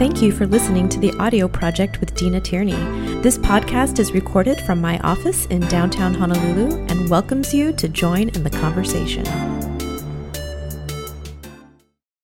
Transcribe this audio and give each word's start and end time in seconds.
Thank 0.00 0.22
you 0.22 0.32
for 0.32 0.46
listening 0.46 0.88
to 0.88 0.98
the 0.98 1.12
audio 1.18 1.46
project 1.46 2.00
with 2.00 2.14
Deena 2.14 2.40
Tearney. 2.40 3.22
This 3.22 3.36
podcast 3.36 3.98
is 3.98 4.12
recorded 4.12 4.58
from 4.62 4.80
my 4.80 4.98
office 5.00 5.44
in 5.48 5.60
downtown 5.68 6.14
Honolulu 6.14 6.86
and 6.86 7.10
welcomes 7.10 7.52
you 7.52 7.74
to 7.74 7.86
join 7.86 8.30
in 8.30 8.42
the 8.42 8.48
conversation. 8.48 9.26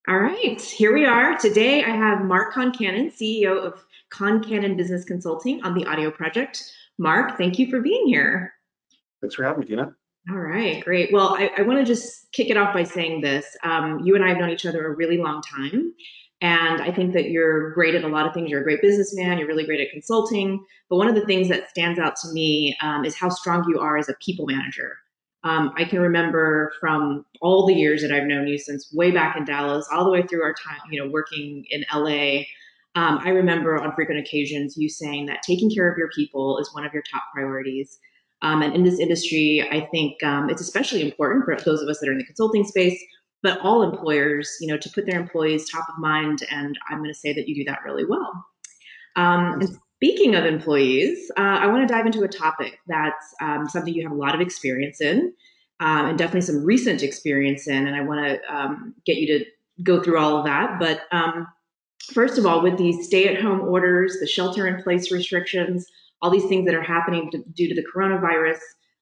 All 0.08 0.16
right, 0.16 0.58
here 0.58 0.94
we 0.94 1.04
are. 1.04 1.36
Today 1.36 1.84
I 1.84 1.90
have 1.90 2.24
Mark 2.24 2.54
Concannon, 2.54 3.12
CEO 3.14 3.62
of 3.62 3.84
Concannon 4.10 4.78
Business 4.78 5.04
Consulting, 5.04 5.62
on 5.62 5.74
the 5.74 5.84
audio 5.84 6.10
project. 6.10 6.72
Mark, 6.96 7.36
thank 7.36 7.58
you 7.58 7.68
for 7.68 7.82
being 7.82 8.06
here. 8.06 8.54
Thanks 9.20 9.34
for 9.34 9.44
having 9.44 9.60
me, 9.60 9.66
Dina. 9.66 9.94
All 10.30 10.38
right, 10.38 10.82
great. 10.82 11.12
Well, 11.12 11.36
I, 11.38 11.50
I 11.58 11.62
want 11.62 11.78
to 11.80 11.84
just 11.84 12.32
kick 12.32 12.48
it 12.48 12.56
off 12.56 12.72
by 12.72 12.84
saying 12.84 13.20
this. 13.20 13.54
Um, 13.62 14.00
you 14.02 14.14
and 14.14 14.24
I 14.24 14.30
have 14.30 14.38
known 14.38 14.48
each 14.48 14.64
other 14.64 14.86
a 14.86 14.96
really 14.96 15.18
long 15.18 15.42
time. 15.42 15.92
And 16.42 16.82
I 16.82 16.92
think 16.92 17.14
that 17.14 17.30
you're 17.30 17.72
great 17.72 17.94
at 17.94 18.04
a 18.04 18.08
lot 18.08 18.26
of 18.26 18.34
things. 18.34 18.50
You're 18.50 18.60
a 18.60 18.64
great 18.64 18.82
businessman. 18.82 19.38
You're 19.38 19.48
really 19.48 19.64
great 19.64 19.80
at 19.80 19.90
consulting. 19.90 20.62
But 20.90 20.96
one 20.96 21.08
of 21.08 21.14
the 21.14 21.24
things 21.24 21.48
that 21.48 21.70
stands 21.70 21.98
out 21.98 22.14
to 22.16 22.32
me 22.32 22.76
um, 22.82 23.04
is 23.04 23.16
how 23.16 23.30
strong 23.30 23.64
you 23.68 23.78
are 23.78 23.96
as 23.96 24.08
a 24.08 24.14
people 24.20 24.46
manager. 24.46 24.98
Um, 25.44 25.72
I 25.76 25.84
can 25.84 26.00
remember 26.00 26.72
from 26.80 27.24
all 27.40 27.66
the 27.66 27.74
years 27.74 28.02
that 28.02 28.12
I've 28.12 28.26
known 28.26 28.48
you 28.48 28.58
since 28.58 28.92
way 28.92 29.12
back 29.12 29.36
in 29.36 29.44
Dallas, 29.44 29.86
all 29.92 30.04
the 30.04 30.10
way 30.10 30.22
through 30.22 30.42
our 30.42 30.54
time, 30.54 30.80
you 30.90 31.02
know, 31.02 31.08
working 31.08 31.64
in 31.70 31.84
LA. 31.94 32.42
Um, 32.96 33.20
I 33.22 33.28
remember 33.28 33.78
on 33.78 33.94
frequent 33.94 34.20
occasions 34.20 34.76
you 34.76 34.88
saying 34.88 35.26
that 35.26 35.42
taking 35.42 35.70
care 35.70 35.90
of 35.90 35.96
your 35.96 36.10
people 36.14 36.58
is 36.58 36.74
one 36.74 36.84
of 36.84 36.92
your 36.92 37.02
top 37.10 37.22
priorities. 37.32 37.98
Um, 38.42 38.60
and 38.62 38.74
in 38.74 38.82
this 38.82 38.98
industry, 38.98 39.66
I 39.70 39.86
think 39.92 40.22
um, 40.22 40.50
it's 40.50 40.60
especially 40.60 41.02
important 41.02 41.44
for 41.44 41.56
those 41.64 41.80
of 41.80 41.88
us 41.88 42.00
that 42.00 42.08
are 42.08 42.12
in 42.12 42.18
the 42.18 42.24
consulting 42.24 42.64
space 42.64 43.00
but 43.46 43.60
all 43.60 43.82
employers, 43.82 44.56
you 44.60 44.66
know, 44.66 44.78
to 44.84 44.90
put 44.90 45.06
their 45.06 45.20
employees 45.20 45.70
top 45.70 45.86
of 45.88 45.96
mind. 45.98 46.38
And 46.50 46.76
I'm 46.88 46.98
going 46.98 47.14
to 47.16 47.22
say 47.24 47.32
that 47.32 47.46
you 47.48 47.54
do 47.54 47.64
that 47.70 47.84
really 47.84 48.04
well. 48.04 48.32
Um, 49.14 49.42
and 49.60 49.68
speaking 49.98 50.34
of 50.34 50.44
employees, 50.44 51.30
uh, 51.38 51.58
I 51.62 51.66
want 51.68 51.86
to 51.86 51.94
dive 51.94 52.06
into 52.06 52.24
a 52.24 52.28
topic 52.28 52.72
that's 52.88 53.26
um, 53.40 53.68
something 53.68 53.94
you 53.94 54.02
have 54.02 54.16
a 54.18 54.22
lot 54.26 54.34
of 54.34 54.40
experience 54.40 55.00
in, 55.00 55.32
um, 55.78 56.06
and 56.06 56.18
definitely 56.18 56.40
some 56.50 56.64
recent 56.64 57.04
experience 57.04 57.68
in. 57.68 57.86
And 57.86 57.94
I 57.94 58.02
want 58.02 58.20
to 58.26 58.54
um, 58.54 58.94
get 59.08 59.16
you 59.18 59.28
to 59.38 59.44
go 59.84 60.02
through 60.02 60.18
all 60.18 60.38
of 60.38 60.44
that. 60.44 60.80
But 60.80 61.02
um, 61.12 61.46
first 62.12 62.36
of 62.36 62.46
all, 62.46 62.62
with 62.62 62.76
these 62.78 63.06
stay-at-home 63.06 63.60
orders, 63.60 64.18
the 64.20 64.26
shelter-in-place 64.26 65.12
restrictions, 65.12 65.86
all 66.20 66.30
these 66.30 66.46
things 66.46 66.66
that 66.66 66.74
are 66.74 66.82
happening 66.82 67.30
to, 67.30 67.38
due 67.54 67.68
to 67.68 67.76
the 67.80 67.86
coronavirus, 67.94 68.58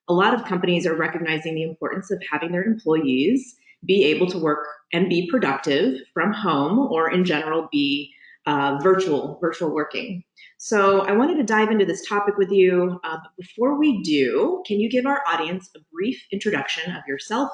a 0.09 0.13
lot 0.13 0.35
of 0.35 0.45
companies 0.45 0.87
are 0.87 0.95
recognizing 1.07 1.55
the 1.55 1.63
importance 1.63 2.11
of 2.11 2.23
having 2.31 2.53
their 2.53 2.65
employees 2.65 3.57
be 3.87 4.05
able 4.05 4.27
to 4.29 4.39
work 4.39 4.67
and 4.93 5.09
be 5.09 5.29
productive 5.31 5.99
from 6.13 6.33
home 6.33 6.79
or 6.79 7.11
in 7.11 7.25
general 7.25 7.69
be 7.73 8.13
uh, 8.47 8.79
virtual 8.83 9.39
virtual 9.41 9.75
working. 9.75 10.23
So 10.59 11.01
i 11.03 11.13
wanted 11.13 11.37
to 11.37 11.43
dive 11.43 11.71
into 11.71 11.85
this 11.85 12.07
topic 12.07 12.37
with 12.37 12.51
you 12.51 13.01
uh, 13.05 13.17
but 13.23 13.37
before 13.37 13.79
we 13.79 14.03
do 14.03 14.63
can 14.67 14.81
you 14.81 14.89
give 14.89 15.07
our 15.07 15.23
audience 15.27 15.71
a 15.77 15.81
brief 15.93 16.23
introduction 16.31 16.95
of 16.95 17.03
yourself 17.07 17.51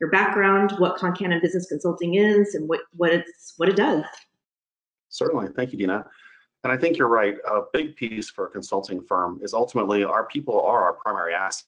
your 0.00 0.10
background 0.10 0.72
what 0.78 0.98
concannon 0.98 1.40
business 1.40 1.66
consulting 1.66 2.14
is 2.14 2.54
and 2.54 2.68
what, 2.68 2.80
what 2.92 3.12
it's 3.12 3.54
what 3.56 3.68
it 3.68 3.76
does? 3.76 4.04
Certainly. 5.08 5.48
Thank 5.56 5.72
you 5.72 5.78
Deena. 5.78 6.04
And 6.64 6.72
i 6.72 6.76
think 6.76 6.96
you're 6.96 7.08
right. 7.08 7.36
A 7.48 7.62
big 7.72 7.94
piece 7.96 8.30
for 8.30 8.46
a 8.46 8.50
consulting 8.50 9.02
firm 9.02 9.40
is 9.42 9.54
ultimately 9.54 10.04
our 10.04 10.26
people 10.26 10.60
are 10.60 10.82
our 10.82 10.94
primary 10.94 11.34
asset 11.34 11.64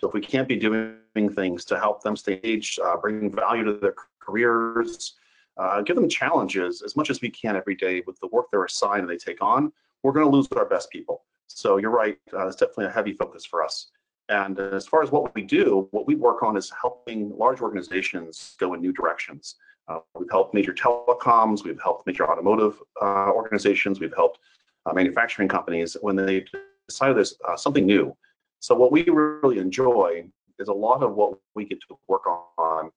so 0.00 0.08
if 0.08 0.14
we 0.14 0.20
can't 0.20 0.48
be 0.48 0.56
doing 0.56 0.98
things 1.34 1.64
to 1.66 1.78
help 1.78 2.02
them 2.02 2.14
engaged, 2.28 2.80
uh, 2.80 2.96
bring 2.96 3.34
value 3.34 3.64
to 3.64 3.74
their 3.74 3.94
careers, 4.20 5.14
uh, 5.56 5.80
give 5.80 5.96
them 5.96 6.08
challenges 6.08 6.82
as 6.82 6.96
much 6.96 7.10
as 7.10 7.20
we 7.20 7.30
can 7.30 7.56
every 7.56 7.74
day 7.74 8.02
with 8.06 8.18
the 8.20 8.26
work 8.28 8.46
they're 8.50 8.64
assigned 8.64 9.00
and 9.00 9.10
they 9.10 9.16
take 9.16 9.42
on, 9.42 9.72
we're 10.02 10.12
going 10.12 10.26
to 10.26 10.30
lose 10.30 10.46
our 10.56 10.66
best 10.66 10.90
people. 10.90 11.24
So 11.46 11.78
you're 11.78 11.90
right, 11.90 12.18
uh, 12.32 12.46
it's 12.46 12.56
definitely 12.56 12.86
a 12.86 12.90
heavy 12.90 13.12
focus 13.12 13.44
for 13.44 13.64
us. 13.64 13.88
And 14.28 14.58
as 14.58 14.86
far 14.86 15.02
as 15.02 15.10
what 15.10 15.34
we 15.34 15.42
do, 15.42 15.88
what 15.92 16.06
we 16.06 16.16
work 16.16 16.42
on 16.42 16.56
is 16.56 16.70
helping 16.80 17.36
large 17.36 17.60
organizations 17.60 18.56
go 18.58 18.74
in 18.74 18.80
new 18.80 18.92
directions. 18.92 19.54
Uh, 19.88 20.00
we've 20.18 20.30
helped 20.30 20.52
major 20.52 20.74
telecoms, 20.74 21.64
we've 21.64 21.80
helped 21.80 22.06
major 22.06 22.28
automotive 22.28 22.82
uh, 23.00 23.30
organizations, 23.30 24.00
we've 24.00 24.14
helped 24.14 24.40
uh, 24.84 24.92
manufacturing 24.92 25.48
companies 25.48 25.96
when 26.00 26.16
they 26.16 26.44
decide 26.88 27.12
there's 27.12 27.36
uh, 27.48 27.56
something 27.56 27.86
new 27.86 28.14
so 28.60 28.74
what 28.74 28.92
we 28.92 29.04
really 29.04 29.58
enjoy 29.58 30.26
is 30.58 30.68
a 30.68 30.72
lot 30.72 31.02
of 31.02 31.14
what 31.14 31.38
we 31.54 31.64
get 31.64 31.80
to 31.88 31.98
work 32.08 32.26
on. 32.26 32.90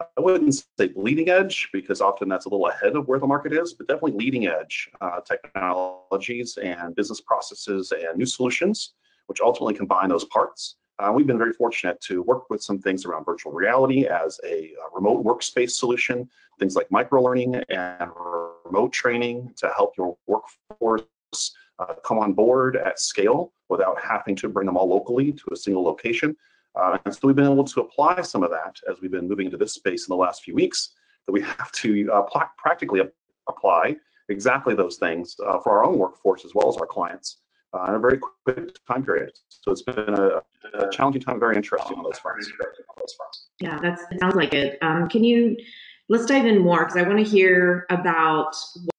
I 0.00 0.20
wouldn't 0.20 0.54
say 0.54 0.88
bleeding 0.88 1.28
edge 1.28 1.70
because 1.72 2.00
often 2.00 2.28
that's 2.28 2.46
a 2.46 2.48
little 2.48 2.68
ahead 2.68 2.94
of 2.94 3.08
where 3.08 3.18
the 3.18 3.26
market 3.26 3.52
is, 3.52 3.74
but 3.74 3.88
definitely 3.88 4.12
leading 4.12 4.46
edge 4.46 4.88
uh, 5.00 5.20
technologies 5.20 6.56
and 6.62 6.94
business 6.94 7.20
processes 7.20 7.92
and 7.92 8.16
new 8.16 8.26
solutions, 8.26 8.94
which 9.26 9.40
ultimately 9.40 9.74
combine 9.74 10.08
those 10.08 10.24
parts. 10.26 10.76
Uh, 11.00 11.12
we've 11.12 11.26
been 11.26 11.38
very 11.38 11.52
fortunate 11.52 12.00
to 12.00 12.22
work 12.22 12.50
with 12.50 12.62
some 12.62 12.78
things 12.78 13.04
around 13.04 13.24
virtual 13.24 13.52
reality 13.52 14.06
as 14.06 14.40
a, 14.44 14.72
a 14.72 14.94
remote 14.94 15.24
workspace 15.24 15.70
solution, 15.70 16.28
things 16.58 16.74
like 16.74 16.90
micro 16.90 17.22
learning 17.22 17.54
and 17.68 18.10
remote 18.64 18.92
training 18.92 19.52
to 19.56 19.72
help 19.76 19.96
your 19.96 20.16
workforce 20.26 21.04
uh, 21.78 21.94
come 22.04 22.18
on 22.18 22.32
board 22.32 22.76
at 22.76 22.98
scale 22.98 23.52
without 23.68 24.00
having 24.02 24.34
to 24.36 24.48
bring 24.48 24.66
them 24.66 24.76
all 24.76 24.88
locally 24.88 25.32
to 25.32 25.44
a 25.52 25.56
single 25.56 25.82
location. 25.82 26.36
Uh, 26.74 26.98
and 27.04 27.14
so 27.14 27.20
we've 27.24 27.36
been 27.36 27.50
able 27.50 27.64
to 27.64 27.80
apply 27.80 28.20
some 28.22 28.42
of 28.42 28.50
that 28.50 28.76
as 28.90 29.00
we've 29.00 29.10
been 29.10 29.28
moving 29.28 29.46
into 29.46 29.56
this 29.56 29.74
space 29.74 30.08
in 30.08 30.12
the 30.12 30.16
last 30.16 30.42
few 30.42 30.54
weeks, 30.54 30.94
that 31.26 31.32
we 31.32 31.40
have 31.58 31.70
to 31.72 32.10
uh, 32.12 32.22
practically 32.56 33.00
apply 33.48 33.96
exactly 34.28 34.74
those 34.74 34.96
things 34.96 35.36
uh, 35.46 35.58
for 35.60 35.78
our 35.78 35.84
own 35.84 35.98
workforce 35.98 36.44
as 36.44 36.54
well 36.54 36.68
as 36.68 36.76
our 36.76 36.86
clients 36.86 37.38
uh, 37.74 37.84
in 37.88 37.94
a 37.94 37.98
very 37.98 38.18
quick 38.18 38.76
time 38.86 39.04
period. 39.04 39.32
So 39.48 39.72
it's 39.72 39.82
been 39.82 39.98
a, 39.98 40.42
a 40.74 40.90
challenging 40.90 41.22
time, 41.22 41.40
very 41.40 41.56
interesting 41.56 41.96
on 41.96 42.04
those 42.04 42.18
fronts. 42.18 42.50
Yeah, 43.60 43.78
that 43.80 43.98
sounds 44.20 44.34
like 44.34 44.54
it. 44.54 44.78
Um, 44.82 45.08
can 45.08 45.24
you 45.24 45.56
let's 46.08 46.26
dive 46.26 46.46
in 46.46 46.58
more 46.58 46.84
because 46.84 46.96
I 46.96 47.02
want 47.02 47.18
to 47.18 47.24
hear 47.24 47.86
about 47.90 48.54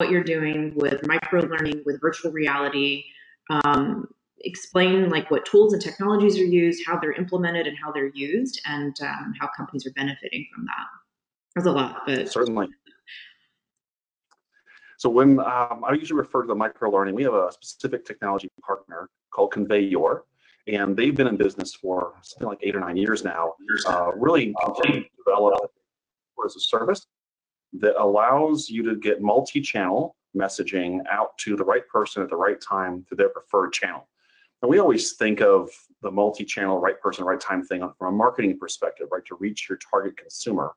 what 0.09 0.14
you're 0.14 0.42
doing 0.42 0.74
with 0.75 1.06
micro 1.06 1.42
learning, 1.42 1.84
with 1.86 2.02
virtual 2.02 2.31
reality. 2.31 3.06
Um, 3.50 4.08
explain 4.42 5.09
like 5.09 5.30
what 5.30 5.46
tools 5.46 5.74
and 5.74 5.81
technologies 5.81 6.40
are 6.40 6.46
used, 6.46 6.84
how 6.88 7.00
they're 7.00 7.14
implemented, 7.14 7.68
and 7.68 7.78
how 7.78 7.92
they're 7.92 8.12
used, 8.14 8.59
and 8.66 8.96
um, 9.02 9.34
how 9.40 9.48
companies 9.56 9.86
are 9.86 9.92
benefiting 9.92 10.48
from 10.53 10.66
that. 10.66 10.88
There's 11.56 11.68
a 11.68 11.72
lot, 11.72 12.02
but 12.08 12.31
certainly. 12.31 12.68
So 14.98 15.09
when 15.09 15.40
um, 15.40 15.84
I 15.88 15.94
usually 15.94 16.19
refer 16.19 16.42
to 16.42 16.48
the 16.48 16.56
micro 16.56 16.90
learning, 16.90 17.16
we 17.16 17.24
have 17.24 17.34
a 17.34 17.52
specific 17.52 18.06
technology 18.06 18.50
partner 18.66 19.09
called 19.31 19.52
Conveyor, 19.52 20.24
and 20.68 20.98
they've 20.98 21.16
been 21.16 21.28
in 21.28 21.38
business 21.38 21.74
for 21.75 22.14
something 22.22 22.48
like 22.48 22.59
eight 22.64 22.75
or 22.75 22.80
nine 22.80 22.98
years 22.98 23.24
now. 23.24 23.53
Uh, 23.88 24.12
really 24.16 24.53
continue 24.64 25.03
to 25.03 25.09
develop 25.25 25.72
as 26.46 26.56
a 26.56 26.59
service 26.59 27.06
that 27.74 28.02
allows 28.02 28.69
you 28.69 28.84
to 28.84 28.96
get 28.96 29.22
multi-channel 29.22 30.16
messaging 30.35 31.02
out 31.12 31.38
to 31.40 31.56
the 31.56 31.63
right 31.63 31.88
person 31.88 32.22
at 32.24 32.30
the 32.30 32.35
right 32.35 32.62
time 32.62 33.06
to 33.09 33.16
their 33.16 33.30
preferred 33.30 33.74
channel. 33.74 34.07
And 34.62 34.69
we 34.69 34.80
always 34.80 35.13
think 35.13 35.41
of 35.41 35.69
the 36.02 36.12
multi-channel 36.12 36.80
right 36.80 37.00
person, 37.00 37.25
right 37.25 37.40
time 37.40 37.63
thing 37.63 37.88
from 37.97 38.13
a 38.13 38.18
marketing 38.18 38.57
perspective, 38.59 39.07
right, 39.12 39.25
to 39.25 39.35
reach 39.40 39.68
your 39.69 39.78
target 39.78 40.18
consumer. 40.18 40.74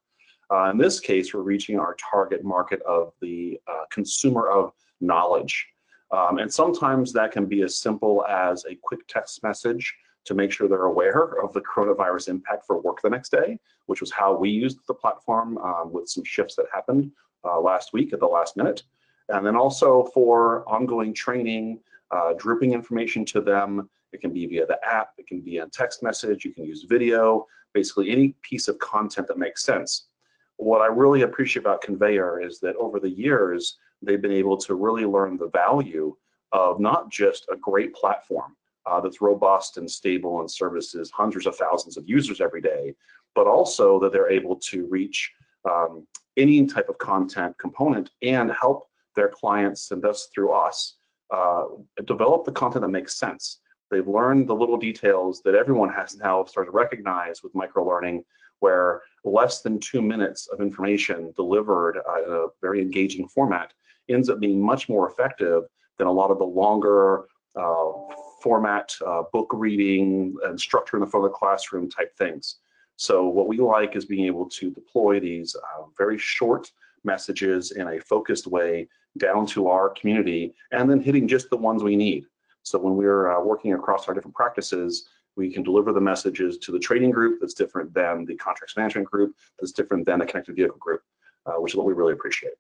Uh, 0.53 0.71
in 0.71 0.79
this 0.79 1.01
case, 1.01 1.33
we're 1.33 1.43
reaching 1.43 1.79
our 1.79 1.97
target 1.97 2.45
market 2.45 2.83
of 2.83 3.13
the 3.21 3.59
uh, 3.67 3.85
consumer 3.91 4.49
of 4.49 4.73
knowledge. 5.01 5.67
Um, 6.11 6.39
and 6.39 6.53
sometimes 6.53 7.13
that 7.15 7.33
can 7.33 7.47
be 7.47 7.63
as 7.63 7.79
simple 7.79 8.25
as 8.27 8.65
a 8.67 8.77
quick 8.83 9.07
text 9.09 9.43
message 9.43 9.95
to 10.25 10.35
make 10.35 10.53
sure 10.53 10.69
they're 10.69 10.85
aware 10.85 11.43
of 11.43 11.53
the 11.53 11.61
coronavirus 11.61 12.29
impact 12.29 12.65
for 12.67 12.81
work 12.81 13.03
the 13.03 13.11
next 13.11 13.31
day, 13.31 13.59
which 13.87 14.01
was 14.01 14.11
how 14.11 14.35
we 14.35 14.51
used 14.51 14.79
the 14.87 14.95
platform 14.95 15.59
um, 15.59 15.93
with 15.93 16.09
some 16.09 16.25
shifts 16.25 16.55
that 16.57 16.67
happened 16.73 17.11
uh, 17.45 17.61
last 17.61 17.93
week 17.93 18.13
at 18.13 18.21
the 18.21 18.27
last 18.27 18.57
minute. 18.57 18.83
And 19.29 19.47
then 19.47 19.57
also 19.57 20.05
for 20.15 20.69
ongoing 20.69 21.15
training, 21.15 21.81
uh, 22.11 22.35
drooping 22.35 22.73
information 22.73 23.25
to 23.25 23.41
them. 23.41 23.89
It 24.13 24.21
can 24.21 24.33
be 24.33 24.47
via 24.47 24.67
the 24.67 24.79
app, 24.87 25.13
it 25.17 25.27
can 25.27 25.41
be 25.41 25.59
a 25.59 25.67
text 25.69 26.03
message, 26.03 26.45
you 26.45 26.53
can 26.53 26.65
use 26.65 26.83
video, 26.83 27.47
basically 27.73 28.11
any 28.11 28.35
piece 28.43 28.69
of 28.69 28.79
content 28.79 29.27
that 29.29 29.39
makes 29.39 29.65
sense. 29.65 30.09
What 30.57 30.83
I 30.83 30.87
really 30.87 31.23
appreciate 31.23 31.63
about 31.63 31.81
Conveyor 31.81 32.43
is 32.43 32.61
that 32.61 32.77
over 32.77 33.01
the 33.01 33.09
years, 33.09 33.79
they've 34.03 34.21
been 34.21 34.33
able 34.33 34.59
to 34.59 34.75
really 34.75 35.07
learn 35.07 35.39
the 35.39 35.49
value 35.49 36.15
of 36.53 36.79
not 36.79 37.11
just 37.11 37.47
a 37.51 37.57
great 37.57 37.95
platform, 37.95 38.55
uh, 38.87 39.01
that's 39.01 39.21
robust 39.21 39.77
and 39.77 39.91
stable 39.91 40.41
and 40.41 40.51
services 40.51 41.11
hundreds 41.11 41.47
of 41.47 41.57
thousands 41.57 41.97
of 41.97 42.09
users 42.09 42.41
every 42.41 42.61
day, 42.61 42.95
but 43.35 43.47
also 43.47 43.99
that 44.01 44.13
they're 44.13 44.31
able 44.31 44.57
to 44.57 44.87
reach 44.87 45.33
um, 45.71 46.07
any 46.37 46.67
type 46.67 46.89
of 46.89 46.99
content 46.99 47.57
component 47.59 48.11
and 48.23 48.51
help 48.53 48.89
their 49.15 49.29
clients 49.29 49.91
and 49.91 50.03
thus 50.03 50.29
through 50.35 50.53
us 50.53 50.97
uh, 51.33 51.65
develop 52.05 52.45
the 52.45 52.53
content 52.53 52.83
that 52.83 52.89
makes 52.89 53.17
sense. 53.17 53.61
They've 53.91 54.09
learned 54.09 54.49
the 54.49 54.55
little 54.55 54.79
details 54.79 55.43
that 55.43 55.55
everyone 55.55 55.91
has 55.91 56.17
now 56.17 56.45
started 56.45 56.71
to 56.71 56.77
recognize 56.77 57.43
with 57.43 57.53
microlearning, 57.53 58.25
where 58.61 59.03
less 59.25 59.61
than 59.61 59.79
two 59.79 60.01
minutes 60.01 60.49
of 60.49 60.61
information 60.61 61.33
delivered 61.37 61.99
uh, 62.09 62.25
in 62.25 62.33
a 62.33 62.47
very 62.61 62.81
engaging 62.81 63.29
format 63.29 63.73
ends 64.09 64.31
up 64.31 64.41
being 64.41 64.61
much 64.61 64.89
more 64.89 65.11
effective 65.11 65.65
than 65.99 66.07
a 66.07 66.13
lot 66.13 66.31
of 66.31 66.39
the 66.39 66.45
longer 66.45 67.25
uh, 67.55 67.93
format 68.43 68.95
uh, 69.07 69.23
book 69.33 69.49
reading 69.53 70.35
and 70.45 70.61
structure 70.61 70.97
in 70.97 71.01
the 71.01 71.07
front 71.07 71.27
of 71.27 71.33
the 71.33 71.37
classroom 71.37 71.89
type 71.89 72.17
things. 72.17 72.57
So 72.97 73.27
what 73.27 73.49
we 73.49 73.59
like 73.59 73.97
is 73.97 74.05
being 74.05 74.27
able 74.27 74.49
to 74.51 74.71
deploy 74.71 75.21
these 75.21 75.57
uh, 75.57 75.85
very 75.97 76.19
short 76.19 76.71
messages 77.05 77.73
in 77.73 77.89
a 77.89 78.01
focused 78.01 78.47
way 78.47 78.89
down 79.19 79.47
to 79.47 79.69
our 79.69 79.91
community 79.91 80.55
and 80.71 80.89
then 80.89 81.01
hitting 81.01 81.27
just 81.27 81.51
the 81.51 81.57
ones 81.57 81.83
we 81.83 81.97
need. 81.97 82.25
So 82.63 82.79
when 82.79 82.97
we're 82.97 83.31
uh, 83.33 83.43
working 83.43 83.75
across 83.75 84.09
our 84.09 84.15
different 84.15 84.37
practices, 84.37 85.09
we 85.37 85.53
can 85.53 85.63
deliver 85.63 85.93
the 85.93 86.01
messages 86.01 86.59
to 86.59 86.73
the 86.73 86.79
trading 86.79 87.11
group 87.11 87.41
that's 87.41 87.55
different 87.55 87.93
than 87.93 88.25
the 88.25 88.37
contracts 88.37 88.77
management 88.77 89.11
group, 89.11 89.35
that's 89.59 89.73
different 89.73 90.07
than 90.07 90.19
the 90.19 90.27
connected 90.27 90.55
vehicle 90.55 90.79
group, 90.79 91.03
uh, 91.47 91.55
which 91.55 91.73
is 91.73 91.77
what 91.77 91.87
we 91.87 91.95
really 91.95 92.13
appreciate. 92.13 92.53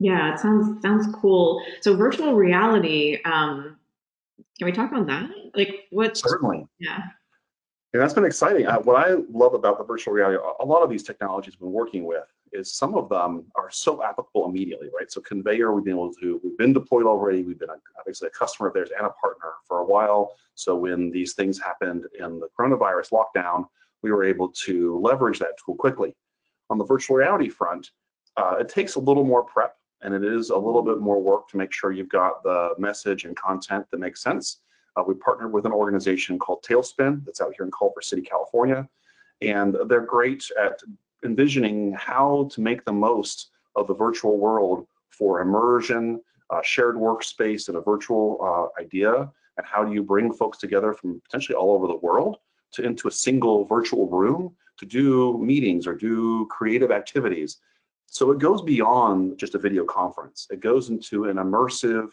Yeah, 0.00 0.32
it 0.32 0.38
sounds 0.38 0.80
sounds 0.82 1.08
cool. 1.14 1.60
So 1.80 1.96
virtual 1.96 2.34
reality, 2.34 3.18
um, 3.24 3.77
can 4.58 4.66
we 4.66 4.72
talk 4.72 4.92
on 4.92 5.06
that? 5.06 5.30
Like 5.54 5.86
what? 5.90 6.16
Certainly. 6.16 6.66
Yeah. 6.78 7.02
And 7.94 8.02
that's 8.02 8.12
been 8.12 8.26
exciting. 8.26 8.66
Uh, 8.66 8.80
what 8.80 8.96
I 8.96 9.16
love 9.32 9.54
about 9.54 9.78
the 9.78 9.84
virtual 9.84 10.12
reality, 10.12 10.38
a 10.60 10.64
lot 10.64 10.82
of 10.82 10.90
these 10.90 11.02
technologies 11.02 11.54
we've 11.54 11.68
been 11.68 11.72
working 11.72 12.04
with 12.04 12.24
is 12.52 12.74
some 12.74 12.94
of 12.94 13.08
them 13.08 13.46
are 13.54 13.70
so 13.70 14.02
applicable 14.02 14.46
immediately, 14.46 14.88
right? 14.94 15.10
So 15.10 15.22
conveyor, 15.22 15.72
we've 15.72 15.84
been 15.84 15.94
able 15.94 16.12
to, 16.14 16.38
we've 16.44 16.58
been 16.58 16.74
deployed 16.74 17.06
already. 17.06 17.42
We've 17.42 17.58
been 17.58 17.70
a, 17.70 17.76
obviously 17.98 18.28
a 18.28 18.30
customer 18.30 18.68
of 18.68 18.74
theirs 18.74 18.90
and 18.96 19.06
a 19.06 19.10
partner 19.10 19.52
for 19.66 19.78
a 19.78 19.86
while. 19.86 20.34
So 20.54 20.76
when 20.76 21.10
these 21.10 21.32
things 21.32 21.58
happened 21.58 22.04
in 22.18 22.40
the 22.40 22.48
coronavirus 22.58 23.10
lockdown, 23.12 23.66
we 24.02 24.12
were 24.12 24.24
able 24.24 24.48
to 24.66 24.98
leverage 24.98 25.38
that 25.38 25.56
tool 25.64 25.74
quickly. 25.74 26.14
On 26.68 26.76
the 26.76 26.84
virtual 26.84 27.16
reality 27.16 27.48
front, 27.48 27.90
uh, 28.36 28.56
it 28.60 28.68
takes 28.68 28.96
a 28.96 29.00
little 29.00 29.24
more 29.24 29.44
prep 29.44 29.77
and 30.02 30.14
it 30.14 30.24
is 30.24 30.50
a 30.50 30.56
little 30.56 30.82
bit 30.82 30.98
more 30.98 31.20
work 31.20 31.48
to 31.48 31.56
make 31.56 31.72
sure 31.72 31.92
you've 31.92 32.08
got 32.08 32.42
the 32.42 32.74
message 32.78 33.24
and 33.24 33.36
content 33.36 33.86
that 33.90 33.98
makes 33.98 34.22
sense. 34.22 34.60
Uh, 34.96 35.02
we 35.06 35.14
partnered 35.14 35.52
with 35.52 35.66
an 35.66 35.72
organization 35.72 36.38
called 36.38 36.62
Talespin 36.62 37.24
that's 37.24 37.40
out 37.40 37.54
here 37.56 37.64
in 37.64 37.72
Culver 37.72 38.00
City, 38.02 38.22
California. 38.22 38.88
And 39.40 39.76
they're 39.86 40.00
great 40.00 40.50
at 40.60 40.80
envisioning 41.24 41.92
how 41.92 42.48
to 42.52 42.60
make 42.60 42.84
the 42.84 42.92
most 42.92 43.50
of 43.76 43.86
the 43.86 43.94
virtual 43.94 44.38
world 44.38 44.86
for 45.10 45.40
immersion, 45.40 46.20
uh, 46.50 46.62
shared 46.62 46.96
workspace, 46.96 47.68
and 47.68 47.76
a 47.76 47.80
virtual 47.80 48.38
uh, 48.42 48.80
idea. 48.80 49.30
And 49.56 49.66
how 49.66 49.84
do 49.84 49.92
you 49.92 50.02
bring 50.02 50.32
folks 50.32 50.58
together 50.58 50.92
from 50.92 51.20
potentially 51.20 51.56
all 51.56 51.74
over 51.74 51.86
the 51.86 51.96
world 51.96 52.38
to 52.72 52.82
into 52.82 53.08
a 53.08 53.12
single 53.12 53.64
virtual 53.64 54.08
room 54.08 54.54
to 54.78 54.86
do 54.86 55.38
meetings 55.38 55.86
or 55.86 55.94
do 55.94 56.46
creative 56.46 56.90
activities? 56.90 57.58
So 58.10 58.30
it 58.30 58.38
goes 58.38 58.62
beyond 58.62 59.38
just 59.38 59.54
a 59.54 59.58
video 59.58 59.84
conference. 59.84 60.46
It 60.50 60.60
goes 60.60 60.88
into 60.88 61.24
an 61.24 61.36
immersive, 61.36 62.08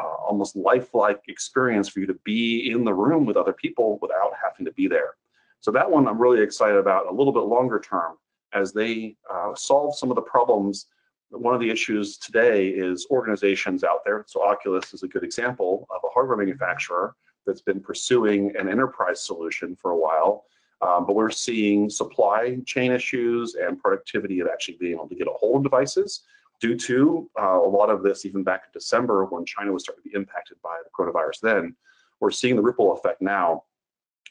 uh, 0.00 0.14
almost 0.26 0.56
lifelike 0.56 1.22
experience 1.28 1.88
for 1.88 2.00
you 2.00 2.06
to 2.06 2.18
be 2.24 2.70
in 2.70 2.84
the 2.84 2.94
room 2.94 3.26
with 3.26 3.36
other 3.36 3.52
people 3.52 3.98
without 4.00 4.32
having 4.42 4.64
to 4.64 4.72
be 4.72 4.86
there. 4.86 5.14
So 5.60 5.70
that 5.72 5.90
one 5.90 6.06
I'm 6.06 6.20
really 6.20 6.40
excited 6.40 6.76
about 6.76 7.06
a 7.06 7.12
little 7.12 7.32
bit 7.32 7.40
longer 7.40 7.80
term 7.80 8.16
as 8.52 8.72
they 8.72 9.16
uh, 9.30 9.54
solve 9.54 9.96
some 9.96 10.10
of 10.10 10.14
the 10.14 10.22
problems. 10.22 10.86
One 11.30 11.54
of 11.54 11.60
the 11.60 11.70
issues 11.70 12.16
today 12.16 12.68
is 12.68 13.06
organizations 13.10 13.82
out 13.82 14.04
there. 14.04 14.24
So 14.28 14.44
Oculus 14.44 14.94
is 14.94 15.02
a 15.02 15.08
good 15.08 15.24
example 15.24 15.86
of 15.90 16.00
a 16.04 16.12
hardware 16.12 16.36
manufacturer 16.36 17.16
that's 17.44 17.62
been 17.62 17.80
pursuing 17.80 18.54
an 18.56 18.68
enterprise 18.68 19.20
solution 19.20 19.74
for 19.74 19.90
a 19.90 19.98
while. 19.98 20.44
Um, 20.82 21.06
but 21.06 21.14
we're 21.14 21.30
seeing 21.30 21.88
supply 21.88 22.58
chain 22.66 22.92
issues 22.92 23.54
and 23.54 23.80
productivity 23.80 24.40
of 24.40 24.48
actually 24.48 24.76
being 24.78 24.92
able 24.92 25.08
to 25.08 25.14
get 25.14 25.28
a 25.28 25.32
hold 25.32 25.58
of 25.58 25.62
devices 25.62 26.24
due 26.60 26.76
to 26.76 27.30
uh, 27.40 27.58
a 27.60 27.68
lot 27.68 27.90
of 27.90 28.02
this, 28.02 28.24
even 28.24 28.42
back 28.42 28.64
in 28.66 28.70
December 28.72 29.24
when 29.26 29.44
China 29.44 29.72
was 29.72 29.82
starting 29.82 30.02
to 30.02 30.08
be 30.10 30.14
impacted 30.14 30.56
by 30.62 30.78
the 30.84 30.90
coronavirus 30.90 31.40
then. 31.42 31.76
We're 32.20 32.30
seeing 32.30 32.56
the 32.56 32.62
ripple 32.62 32.92
effect 32.92 33.20
now 33.20 33.64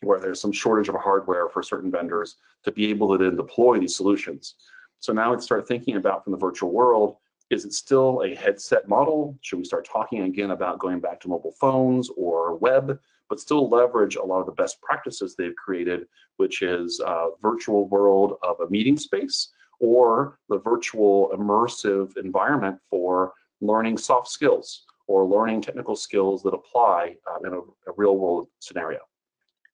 where 0.01 0.19
there's 0.19 0.41
some 0.41 0.51
shortage 0.51 0.89
of 0.89 0.95
hardware 0.95 1.49
for 1.49 1.63
certain 1.63 1.91
vendors 1.91 2.35
to 2.63 2.71
be 2.71 2.89
able 2.89 3.17
to 3.17 3.23
then 3.23 3.35
deploy 3.35 3.79
these 3.79 3.95
solutions. 3.95 4.55
So 4.99 5.13
now 5.13 5.31
let's 5.31 5.45
start 5.45 5.67
thinking 5.67 5.95
about 5.95 6.23
from 6.23 6.31
the 6.31 6.37
virtual 6.37 6.71
world, 6.71 7.17
is 7.49 7.65
it 7.65 7.73
still 7.73 8.23
a 8.23 8.35
headset 8.35 8.87
model? 8.87 9.37
Should 9.41 9.59
we 9.59 9.65
start 9.65 9.85
talking 9.85 10.23
again 10.23 10.51
about 10.51 10.79
going 10.79 10.99
back 10.99 11.19
to 11.21 11.27
mobile 11.27 11.53
phones 11.59 12.09
or 12.17 12.55
web, 12.55 12.99
but 13.33 13.39
still 13.39 13.67
leverage 13.67 14.15
a 14.15 14.23
lot 14.23 14.41
of 14.41 14.45
the 14.45 14.51
best 14.51 14.79
practices 14.79 15.33
they've 15.35 15.55
created, 15.55 16.05
which 16.37 16.61
is 16.61 16.99
a 17.03 17.29
virtual 17.41 17.87
world 17.87 18.37
of 18.43 18.59
a 18.59 18.69
meeting 18.69 18.95
space 18.95 19.49
or 19.79 20.37
the 20.49 20.59
virtual 20.59 21.31
immersive 21.35 22.15
environment 22.15 22.77
for 22.91 23.33
learning 23.59 23.97
soft 23.97 24.27
skills 24.27 24.85
or 25.07 25.25
learning 25.25 25.63
technical 25.63 25.95
skills 25.95 26.43
that 26.43 26.53
apply 26.53 27.15
uh, 27.27 27.47
in 27.47 27.55
a, 27.55 27.57
a 27.57 27.93
real 27.97 28.17
world 28.17 28.49
scenario. 28.59 28.99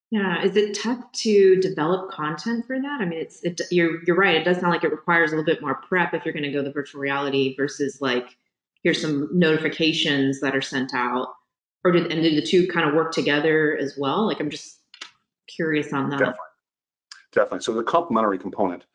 Yeah, 0.09 0.41
is 0.41 0.55
it 0.55 0.73
tough 0.81 1.11
to 1.23 1.59
develop 1.59 2.11
content 2.11 2.65
for 2.65 2.79
that? 2.79 3.01
I 3.01 3.05
mean, 3.05 3.19
it's 3.19 3.43
it, 3.43 3.59
you're 3.71 4.01
you're 4.05 4.15
right. 4.15 4.37
It 4.37 4.45
does 4.45 4.61
sound 4.61 4.71
like 4.71 4.85
it 4.85 4.91
requires 4.91 5.33
a 5.33 5.35
little 5.35 5.53
bit 5.53 5.61
more 5.61 5.75
prep 5.75 6.13
if 6.13 6.23
you're 6.23 6.33
going 6.33 6.43
to 6.43 6.51
go 6.51 6.63
the 6.63 6.71
virtual 6.71 7.01
reality 7.01 7.57
versus 7.57 7.99
like 7.99 8.37
here's 8.83 9.01
some 9.01 9.27
notifications 9.37 10.39
that 10.39 10.55
are 10.55 10.61
sent 10.61 10.93
out, 10.93 11.33
or 11.83 11.91
did 11.91 12.11
and 12.11 12.21
do 12.21 12.35
the 12.35 12.45
two 12.45 12.67
kind 12.67 12.87
of 12.87 12.95
work 12.95 13.11
together 13.11 13.77
as 13.77 13.95
well? 13.97 14.25
Like, 14.25 14.39
I'm 14.39 14.49
just 14.49 14.79
curious 15.47 15.93
on 15.93 16.09
that. 16.09 16.19
Definitely, 16.19 16.39
definitely. 17.33 17.61
So 17.61 17.73
the 17.73 17.83
complementary 17.83 18.37
component. 18.37 18.85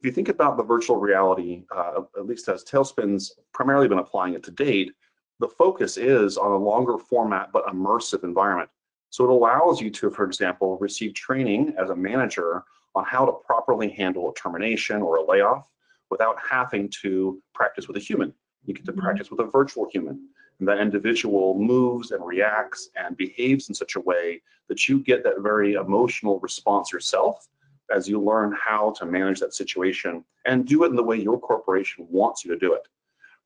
If 0.00 0.06
you 0.06 0.12
think 0.12 0.28
about 0.28 0.56
the 0.56 0.64
virtual 0.64 0.96
reality, 0.96 1.62
uh, 1.74 2.00
at 2.18 2.26
least 2.26 2.48
as 2.48 2.64
Talespin's 2.64 3.32
primarily 3.54 3.86
been 3.86 3.98
applying 3.98 4.34
it 4.34 4.42
to 4.44 4.50
date, 4.50 4.90
the 5.38 5.46
focus 5.46 5.96
is 5.96 6.36
on 6.36 6.50
a 6.50 6.56
longer 6.56 6.98
format 6.98 7.50
but 7.52 7.66
immersive 7.66 8.24
environment. 8.24 8.68
So 9.10 9.24
it 9.24 9.30
allows 9.30 9.80
you 9.80 9.90
to, 9.90 10.10
for 10.10 10.24
example, 10.24 10.78
receive 10.80 11.14
training 11.14 11.74
as 11.78 11.90
a 11.90 11.96
manager 11.96 12.64
on 12.94 13.04
how 13.04 13.24
to 13.26 13.32
properly 13.44 13.90
handle 13.90 14.30
a 14.30 14.34
termination 14.34 15.02
or 15.02 15.16
a 15.16 15.24
layoff 15.24 15.70
without 16.10 16.36
having 16.48 16.90
to 17.02 17.40
practice 17.54 17.88
with 17.88 17.96
a 17.96 18.00
human. 18.00 18.32
You 18.64 18.74
get 18.74 18.84
to 18.86 18.92
mm-hmm. 18.92 19.00
practice 19.00 19.30
with 19.30 19.40
a 19.40 19.44
virtual 19.44 19.88
human. 19.92 20.28
And 20.58 20.68
that 20.68 20.78
individual 20.78 21.58
moves 21.58 22.12
and 22.12 22.24
reacts 22.24 22.90
and 22.96 23.16
behaves 23.16 23.68
in 23.68 23.74
such 23.74 23.96
a 23.96 24.00
way 24.00 24.42
that 24.68 24.88
you 24.88 25.00
get 25.00 25.24
that 25.24 25.40
very 25.40 25.74
emotional 25.74 26.38
response 26.40 26.92
yourself 26.92 27.48
as 27.94 28.08
you 28.08 28.20
learn 28.20 28.56
how 28.58 28.90
to 28.98 29.04
manage 29.04 29.40
that 29.40 29.54
situation 29.54 30.24
and 30.46 30.66
do 30.66 30.84
it 30.84 30.88
in 30.88 30.96
the 30.96 31.02
way 31.02 31.16
your 31.16 31.38
corporation 31.38 32.06
wants 32.10 32.44
you 32.44 32.52
to 32.52 32.58
do 32.58 32.72
it. 32.74 32.86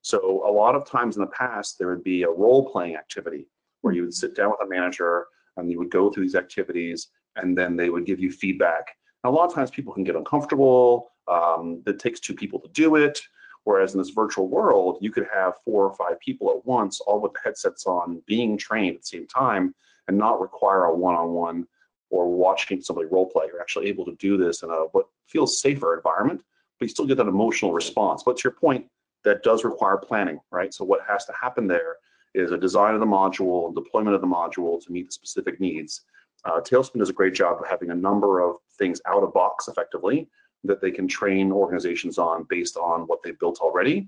So 0.01 0.47
a 0.47 0.51
lot 0.51 0.75
of 0.75 0.85
times 0.85 1.17
in 1.17 1.21
the 1.21 1.27
past, 1.27 1.77
there 1.77 1.89
would 1.89 2.03
be 2.03 2.23
a 2.23 2.29
role 2.29 2.69
playing 2.69 2.95
activity 2.95 3.47
where 3.81 3.93
you 3.93 4.03
would 4.03 4.13
sit 4.13 4.35
down 4.35 4.51
with 4.51 4.61
a 4.63 4.69
manager 4.69 5.25
and 5.57 5.69
you 5.69 5.77
would 5.79 5.91
go 5.91 6.09
through 6.09 6.23
these 6.23 6.35
activities 6.35 7.09
and 7.35 7.57
then 7.57 7.75
they 7.75 7.89
would 7.89 8.05
give 8.05 8.19
you 8.19 8.31
feedback. 8.31 8.95
And 9.23 9.33
a 9.33 9.35
lot 9.35 9.47
of 9.47 9.53
times 9.53 9.71
people 9.71 9.93
can 9.93 10.03
get 10.03 10.15
uncomfortable. 10.15 11.11
Um, 11.27 11.83
it 11.85 11.99
takes 11.99 12.19
two 12.19 12.33
people 12.33 12.59
to 12.59 12.69
do 12.69 12.95
it. 12.95 13.19
Whereas 13.67 13.93
in 13.93 13.99
this 13.99 14.11
virtual 14.11 14.47
world, 14.47 14.97
you 15.01 15.11
could 15.11 15.27
have 15.33 15.55
four 15.65 15.83
or 15.83 15.93
five 15.93 16.21
people 16.21 16.49
at 16.51 16.65
once, 16.65 17.01
all 17.01 17.19
with 17.19 17.33
the 17.33 17.39
headsets 17.43 17.85
on, 17.85 18.21
being 18.25 18.57
trained 18.57 18.95
at 18.95 19.01
the 19.01 19.07
same 19.07 19.27
time, 19.27 19.75
and 20.07 20.17
not 20.17 20.39
require 20.39 20.85
a 20.85 20.95
one-on-one 20.95 21.67
or 22.09 22.31
watching 22.33 22.81
somebody 22.81 23.09
role 23.09 23.25
play. 23.25 23.47
You're 23.47 23.59
actually 23.59 23.87
able 23.87 24.05
to 24.05 24.15
do 24.19 24.37
this 24.37 24.63
in 24.63 24.69
a 24.69 24.85
what 24.93 25.07
feels 25.25 25.61
safer 25.61 25.97
environment, 25.97 26.43
but 26.79 26.85
you 26.85 26.89
still 26.89 27.05
get 27.05 27.17
that 27.17 27.27
emotional 27.27 27.73
response. 27.73 28.23
But 28.23 28.37
to 28.37 28.43
your 28.45 28.53
point, 28.53 28.85
that 29.25 29.43
does 29.43 29.65
require 29.65 29.97
planning, 29.97 30.39
right? 30.49 30.73
So 30.73 30.85
what 30.85 31.01
has 31.05 31.25
to 31.25 31.33
happen 31.33 31.67
there 31.67 31.97
is 32.33 32.53
a 32.53 32.57
design 32.57 32.93
of 32.93 33.01
the 33.01 33.05
module, 33.05 33.65
and 33.65 33.75
deployment 33.75 34.15
of 34.15 34.21
the 34.21 34.27
module 34.27 34.81
to 34.81 34.91
meet 34.93 35.07
the 35.07 35.11
specific 35.11 35.59
needs. 35.59 36.05
Uh, 36.45 36.61
Talespin 36.61 36.99
does 36.99 37.09
a 37.09 37.19
great 37.19 37.33
job 37.33 37.59
of 37.59 37.67
having 37.67 37.91
a 37.91 37.95
number 37.95 38.39
of 38.39 38.55
things 38.77 39.01
out 39.05 39.23
of 39.23 39.33
box 39.33 39.67
effectively 39.67 40.29
that 40.63 40.81
they 40.81 40.91
can 40.91 41.07
train 41.07 41.51
organizations 41.51 42.17
on 42.17 42.45
based 42.49 42.77
on 42.77 43.01
what 43.01 43.21
they've 43.23 43.39
built 43.39 43.59
already. 43.59 44.07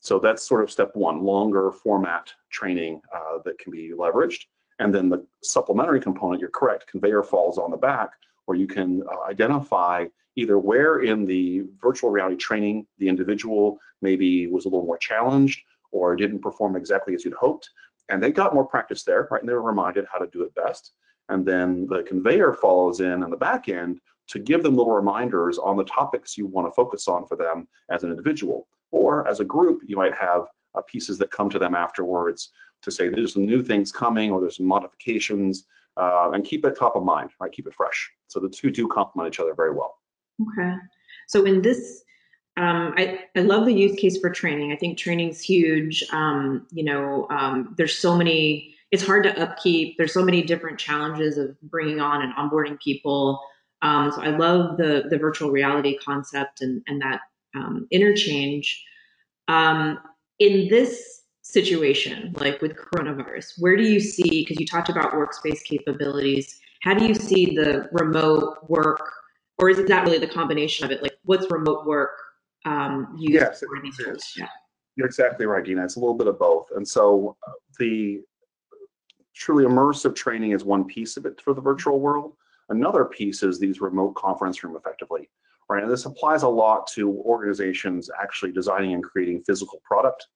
So 0.00 0.18
that's 0.18 0.46
sort 0.46 0.64
of 0.64 0.70
step 0.70 0.90
one, 0.94 1.22
longer 1.22 1.70
format 1.70 2.32
training 2.50 3.00
uh, 3.14 3.38
that 3.44 3.58
can 3.58 3.70
be 3.70 3.92
leveraged. 3.96 4.44
And 4.78 4.92
then 4.92 5.08
the 5.08 5.24
supplementary 5.42 6.00
component, 6.00 6.40
you're 6.40 6.50
correct, 6.50 6.88
conveyor 6.88 7.22
falls 7.22 7.56
on 7.58 7.70
the 7.70 7.76
back 7.76 8.10
where 8.46 8.58
you 8.58 8.66
can 8.66 9.02
uh, 9.02 9.28
identify 9.28 10.06
either 10.34 10.58
where 10.58 11.00
in 11.00 11.24
the 11.24 11.62
virtual 11.80 12.10
reality 12.10 12.36
training 12.36 12.86
the 12.98 13.08
individual 13.08 13.78
maybe 14.00 14.46
was 14.48 14.64
a 14.64 14.68
little 14.68 14.86
more 14.86 14.98
challenged 14.98 15.60
or 15.92 16.16
didn't 16.16 16.40
perform 16.40 16.74
exactly 16.74 17.14
as 17.14 17.24
you'd 17.24 17.34
hoped. 17.34 17.70
And 18.08 18.22
they 18.22 18.32
got 18.32 18.54
more 18.54 18.66
practice 18.66 19.04
there, 19.04 19.28
right? 19.30 19.40
And 19.40 19.48
they 19.48 19.54
were 19.54 19.62
reminded 19.62 20.06
how 20.10 20.18
to 20.18 20.26
do 20.26 20.42
it 20.42 20.54
best. 20.54 20.92
And 21.28 21.46
then 21.46 21.86
the 21.86 22.02
conveyor 22.02 22.54
follows 22.54 23.00
in 23.00 23.22
on 23.22 23.30
the 23.30 23.36
back 23.36 23.68
end 23.68 24.00
to 24.28 24.38
give 24.38 24.62
them 24.62 24.76
little 24.76 24.92
reminders 24.92 25.58
on 25.58 25.76
the 25.76 25.84
topics 25.84 26.36
you 26.38 26.46
want 26.46 26.66
to 26.66 26.72
focus 26.72 27.08
on 27.08 27.26
for 27.26 27.36
them 27.36 27.68
as 27.90 28.02
an 28.04 28.10
individual. 28.10 28.68
Or 28.90 29.26
as 29.28 29.40
a 29.40 29.44
group, 29.44 29.80
you 29.86 29.96
might 29.96 30.14
have 30.14 30.46
uh, 30.74 30.82
pieces 30.82 31.18
that 31.18 31.30
come 31.30 31.50
to 31.50 31.58
them 31.58 31.74
afterwards 31.74 32.50
to 32.82 32.90
say 32.90 33.08
there's 33.08 33.34
some 33.34 33.46
new 33.46 33.62
things 33.62 33.92
coming 33.92 34.30
or 34.30 34.40
there's 34.40 34.56
some 34.56 34.66
modifications 34.66 35.64
uh, 35.96 36.30
and 36.32 36.44
keep 36.44 36.64
it 36.64 36.76
top 36.76 36.96
of 36.96 37.04
mind, 37.04 37.30
right? 37.40 37.52
Keep 37.52 37.66
it 37.66 37.74
fresh. 37.74 38.10
So 38.28 38.40
the 38.40 38.48
two 38.48 38.70
do 38.70 38.88
complement 38.88 39.34
each 39.34 39.40
other 39.40 39.54
very 39.54 39.72
well. 39.72 39.98
Okay. 40.40 40.74
So 41.28 41.44
in 41.44 41.62
this 41.62 42.02
Um, 42.58 42.92
I, 42.98 43.20
I 43.34 43.40
love 43.40 43.64
the 43.64 43.72
use 43.72 43.98
case 43.98 44.18
for 44.20 44.28
training. 44.28 44.72
I 44.72 44.76
think 44.76 44.98
training's 44.98 45.40
huge. 45.40 46.04
Um, 46.12 46.66
you 46.70 46.84
know, 46.84 47.26
um, 47.30 47.74
there's 47.78 47.96
so 47.96 48.14
many, 48.14 48.74
it's 48.90 49.06
hard 49.06 49.24
to 49.24 49.32
upkeep. 49.40 49.96
There's 49.96 50.12
so 50.12 50.22
many 50.22 50.42
different 50.42 50.78
challenges 50.78 51.38
of 51.38 51.58
bringing 51.62 52.00
on 52.00 52.20
and 52.20 52.34
onboarding 52.34 52.78
people. 52.78 53.40
Um, 53.82 54.12
so 54.12 54.22
I 54.22 54.28
love 54.28 54.76
the, 54.76 55.04
the 55.10 55.18
virtual 55.18 55.50
reality 55.50 55.98
concept 55.98 56.62
and, 56.62 56.82
and 56.86 57.00
that 57.02 57.20
um, 57.54 57.86
interchange. 57.90 58.82
Um, 59.48 59.98
in 60.38 60.68
this 60.68 61.22
situation, 61.42 62.32
like 62.38 62.62
with 62.62 62.76
coronavirus, 62.76 63.52
where 63.58 63.76
do 63.76 63.82
you 63.82 64.00
see, 64.00 64.42
because 64.42 64.58
you 64.58 64.66
talked 64.66 64.88
about 64.88 65.12
workspace 65.12 65.62
capabilities, 65.64 66.60
how 66.82 66.94
do 66.94 67.06
you 67.06 67.14
see 67.14 67.54
the 67.54 67.88
remote 67.92 68.58
work, 68.68 69.12
or 69.58 69.68
is 69.68 69.84
that 69.84 70.04
really 70.04 70.18
the 70.18 70.28
combination 70.28 70.84
of 70.84 70.90
it? 70.90 71.02
Like, 71.02 71.16
what's 71.24 71.50
remote 71.50 71.86
work 71.86 72.10
um, 72.64 73.14
used 73.18 73.34
Yes, 73.34 73.60
for 73.60 73.80
these 73.82 73.96
tools? 73.96 74.32
Yeah. 74.36 74.48
You're 74.96 75.06
exactly 75.06 75.46
right, 75.46 75.64
Deena. 75.64 75.84
It's 75.84 75.96
a 75.96 76.00
little 76.00 76.16
bit 76.16 76.26
of 76.26 76.38
both. 76.38 76.68
And 76.74 76.86
so 76.86 77.36
uh, 77.46 77.52
the 77.78 78.20
truly 79.34 79.64
immersive 79.64 80.14
training 80.14 80.52
is 80.52 80.64
one 80.64 80.84
piece 80.84 81.16
of 81.16 81.26
it 81.26 81.40
for 81.40 81.54
the 81.54 81.60
virtual 81.60 82.00
world. 82.00 82.34
Another 82.72 83.04
piece 83.04 83.42
is 83.42 83.58
these 83.58 83.82
remote 83.82 84.14
conference 84.14 84.64
room 84.64 84.76
effectively, 84.76 85.28
right? 85.68 85.82
And 85.82 85.92
this 85.92 86.06
applies 86.06 86.42
a 86.42 86.48
lot 86.48 86.86
to 86.94 87.10
organizations 87.18 88.10
actually 88.20 88.50
designing 88.50 88.94
and 88.94 89.04
creating 89.04 89.42
physical 89.44 89.80
product. 89.84 90.26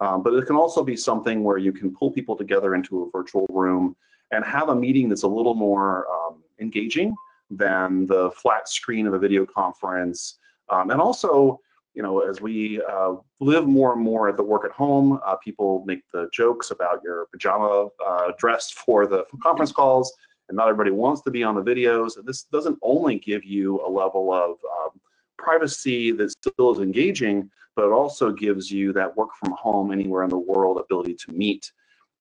Um, 0.00 0.22
but 0.22 0.32
it 0.32 0.46
can 0.46 0.56
also 0.56 0.82
be 0.82 0.96
something 0.96 1.44
where 1.44 1.58
you 1.58 1.70
can 1.70 1.94
pull 1.94 2.10
people 2.10 2.34
together 2.34 2.74
into 2.74 3.02
a 3.02 3.10
virtual 3.10 3.46
room 3.50 3.94
and 4.32 4.42
have 4.42 4.70
a 4.70 4.74
meeting 4.74 5.10
that's 5.10 5.22
a 5.22 5.28
little 5.28 5.54
more 5.54 6.06
um, 6.10 6.42
engaging 6.60 7.14
than 7.50 8.06
the 8.06 8.30
flat 8.30 8.68
screen 8.68 9.06
of 9.06 9.12
a 9.12 9.18
video 9.18 9.44
conference. 9.44 10.38
Um, 10.70 10.90
and 10.90 11.00
also, 11.00 11.60
you 11.92 12.02
know, 12.02 12.20
as 12.20 12.40
we 12.40 12.82
uh, 12.90 13.16
live 13.40 13.66
more 13.66 13.92
and 13.92 14.00
more 14.00 14.30
at 14.30 14.38
the 14.38 14.42
work 14.42 14.64
at 14.64 14.72
home, 14.72 15.20
uh, 15.26 15.36
people 15.36 15.84
make 15.86 16.00
the 16.10 16.30
jokes 16.32 16.70
about 16.70 17.02
your 17.04 17.26
pajama 17.30 17.88
uh, 18.04 18.32
dress 18.38 18.70
for 18.70 19.06
the 19.06 19.24
conference 19.42 19.72
calls, 19.72 20.10
and 20.48 20.56
not 20.56 20.68
everybody 20.68 20.90
wants 20.90 21.22
to 21.22 21.30
be 21.30 21.42
on 21.42 21.54
the 21.54 21.62
videos. 21.62 22.12
This 22.24 22.44
doesn't 22.44 22.78
only 22.82 23.18
give 23.18 23.44
you 23.44 23.84
a 23.86 23.88
level 23.88 24.32
of 24.32 24.50
um, 24.50 25.00
privacy 25.38 26.12
that 26.12 26.30
still 26.30 26.72
is 26.72 26.80
engaging, 26.80 27.50
but 27.76 27.86
it 27.86 27.92
also 27.92 28.32
gives 28.32 28.70
you 28.70 28.92
that 28.92 29.16
work 29.16 29.30
from 29.38 29.52
home 29.52 29.92
anywhere 29.92 30.22
in 30.24 30.30
the 30.30 30.38
world 30.38 30.78
ability 30.78 31.14
to 31.14 31.32
meet. 31.32 31.72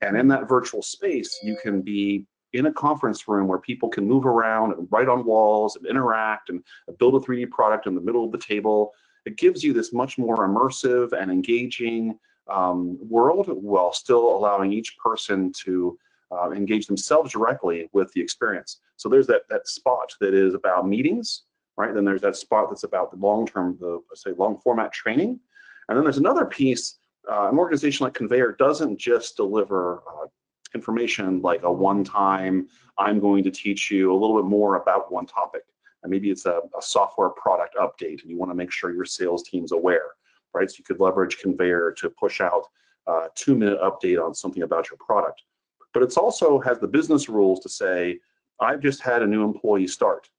And 0.02 0.18
in 0.18 0.28
that 0.30 0.50
virtual 0.50 0.82
space, 0.82 1.40
you 1.44 1.58
can 1.62 1.82
be 1.82 2.26
in 2.54 2.66
a 2.66 2.74
conference 2.74 3.28
room 3.28 3.48
where 3.48 3.60
people 3.60 3.90
can 3.90 4.08
move 4.08 4.26
around 4.26 4.74
and 4.74 4.88
write 4.92 5.08
on 5.08 5.26
walls 5.26 5.76
and 5.76 5.86
interact 5.86 6.50
and 6.50 6.64
build 7.00 7.16
a 7.16 7.20
3D 7.20 7.50
product 7.50 7.88
in 7.88 7.96
the 7.96 8.02
middle 8.02 8.26
of 8.26 8.32
the 8.32 8.38
table. 8.38 8.92
It 9.26 9.38
gives 9.38 9.64
you 9.64 9.74
this 9.74 9.94
much 9.94 10.18
more 10.18 10.48
immersive 10.48 11.14
and 11.14 11.32
engaging 11.32 12.18
um, 12.50 12.98
world 13.08 13.48
while 13.48 13.94
still 13.94 14.36
allowing 14.36 14.74
each 14.74 14.98
person 14.98 15.54
to 15.64 15.98
uh, 16.32 16.52
engage 16.52 16.88
themselves 16.88 17.32
directly 17.32 17.90
with 17.94 18.12
the 18.14 18.22
experience. 18.22 18.80
So 18.96 19.10
there's 19.10 19.28
that 19.28 19.44
that 19.50 19.68
spot 19.68 20.14
that 20.22 20.34
is 20.34 20.54
about 20.54 20.88
meetings, 20.88 21.44
right? 21.78 21.94
Then 21.94 22.06
there's 22.06 22.22
that 22.22 22.36
spot 22.36 22.70
that's 22.70 22.84
about 22.84 23.12
the 23.12 23.18
long-term, 23.18 23.78
the 23.80 24.02
say 24.14 24.32
long 24.38 24.58
format 24.60 24.94
training, 24.94 25.40
and 25.88 25.98
then 25.98 26.04
there's 26.04 26.18
another 26.18 26.46
piece. 26.46 26.98
Uh, 27.30 27.50
an 27.50 27.58
organization 27.58 28.06
like 28.06 28.14
Conveyor 28.14 28.56
doesn't 28.58 28.98
just 28.98 29.36
deliver 29.36 30.02
uh, 30.08 30.26
information 30.74 31.42
like 31.42 31.62
a 31.64 31.72
one-time. 31.72 32.68
I'm 32.98 33.20
going 33.20 33.44
to 33.44 33.52
teach 33.52 33.92
you 33.92 34.12
a 34.12 34.18
little 34.18 34.36
bit 34.42 34.50
more 34.50 34.76
about 34.76 35.12
one 35.12 35.26
topic, 35.26 35.64
and 36.02 36.10
maybe 36.10 36.32
it's 36.32 36.46
a, 36.46 36.62
a 36.78 36.82
software 36.82 37.30
product 37.30 37.76
update, 37.76 38.22
and 38.22 38.32
you 38.32 38.38
want 38.38 38.52
to 38.52 38.56
make 38.56 38.72
sure 38.72 38.94
your 38.94 39.06
sales 39.06 39.44
team's 39.44 39.72
aware, 39.72 40.12
right? 40.54 40.70
So 40.70 40.78
you 40.80 40.84
could 40.84 41.00
leverage 41.00 41.38
Conveyor 41.40 41.94
to 41.98 42.10
push 42.10 42.42
out 42.42 42.64
a 43.08 43.28
two-minute 43.36 43.80
update 43.82 44.24
on 44.24 44.34
something 44.34 44.64
about 44.64 44.90
your 44.90 44.98
product 44.98 45.44
but 45.94 46.04
it's 46.04 46.18
also 46.18 46.60
has 46.60 46.80
the 46.80 46.88
business 46.88 47.30
rules 47.30 47.60
to 47.62 47.70
say, 47.70 48.20
I've 48.60 48.82
just 48.82 49.02
had 49.02 49.22
a 49.22 49.28
new 49.28 49.44
employee 49.44 49.88
start. 49.88 50.30